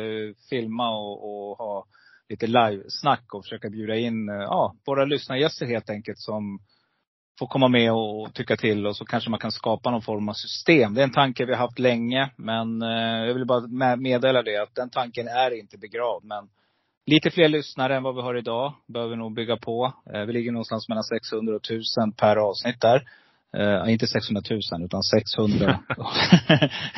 [0.49, 1.85] filma och, och ha
[2.29, 6.59] lite live-snack och försöka bjuda in, eh, ja, våra lyssnargäster helt enkelt som
[7.39, 10.33] får komma med och tycka till och så kanske man kan skapa någon form av
[10.33, 10.93] system.
[10.93, 14.57] Det är en tanke vi har haft länge men eh, jag vill bara meddela det
[14.57, 16.25] att den tanken är inte begravd.
[16.25, 16.49] Men
[17.05, 19.93] lite fler lyssnare än vad vi har idag behöver vi nog bygga på.
[20.13, 23.01] Eh, vi ligger någonstans mellan 600 och 1000 per avsnitt där.
[23.57, 25.79] Eh, inte 600 000 utan 600.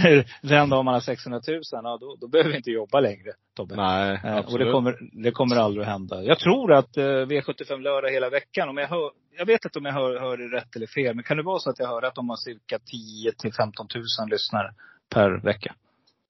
[0.42, 3.76] Den dag man har 600 000, ja, då, då behöver vi inte jobba längre Tobbe.
[3.76, 4.54] Nej, Eh, absolut.
[4.54, 6.24] Och det kommer, det kommer aldrig att hända.
[6.24, 8.70] Jag tror att eh, V75 lördag hela veckan.
[8.70, 11.16] Om jag, hör, jag vet inte om jag hör, hör det rätt eller fel.
[11.16, 13.88] Men kan det vara så att jag hör att de har cirka 10 till 15
[13.96, 14.74] 000 lyssnare
[15.14, 15.76] per vecka?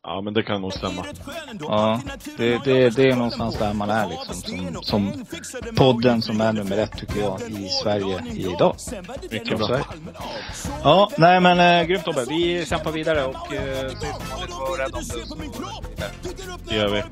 [0.03, 1.05] Ja, men det kan nog stämma.
[1.59, 2.01] Ja,
[2.37, 4.35] det, det, det är någonstans där man är liksom.
[4.35, 5.25] Som, som
[5.75, 8.75] podden som är nummer ett tycker jag i Sverige idag.
[9.31, 9.67] Mycket bra.
[9.67, 9.83] Sverige.
[10.83, 12.25] Ja, nej men eh, grymt Tobbe.
[12.29, 13.99] Vi kämpar vidare och eh, som
[14.31, 14.55] vanligt.
[14.59, 16.11] Var rädd om vidare.
[16.69, 17.03] Det gör vi.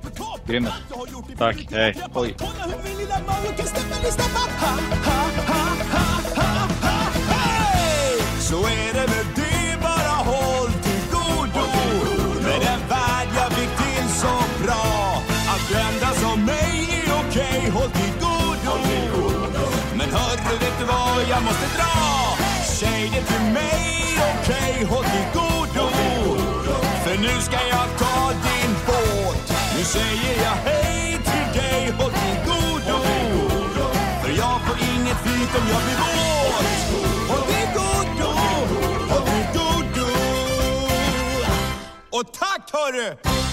[0.51, 0.69] Grymt.
[1.37, 1.67] Tack.
[1.71, 1.95] Hej.
[2.13, 2.35] Oj.
[8.39, 10.86] Så är det med det, bara håll.
[12.57, 15.23] Med den värld jag fick till så bra.
[15.53, 18.75] Att du enda som mig är okej, håll till godo.
[19.97, 21.93] Men hörru, vet du vad jag måste dra?
[22.79, 23.83] Säg det till mig,
[24.33, 25.85] okej, håll till godo.
[27.03, 29.53] För nu ska jag ta din båt.
[29.77, 30.46] Nu säger jag
[42.17, 43.46] Och tack hörru!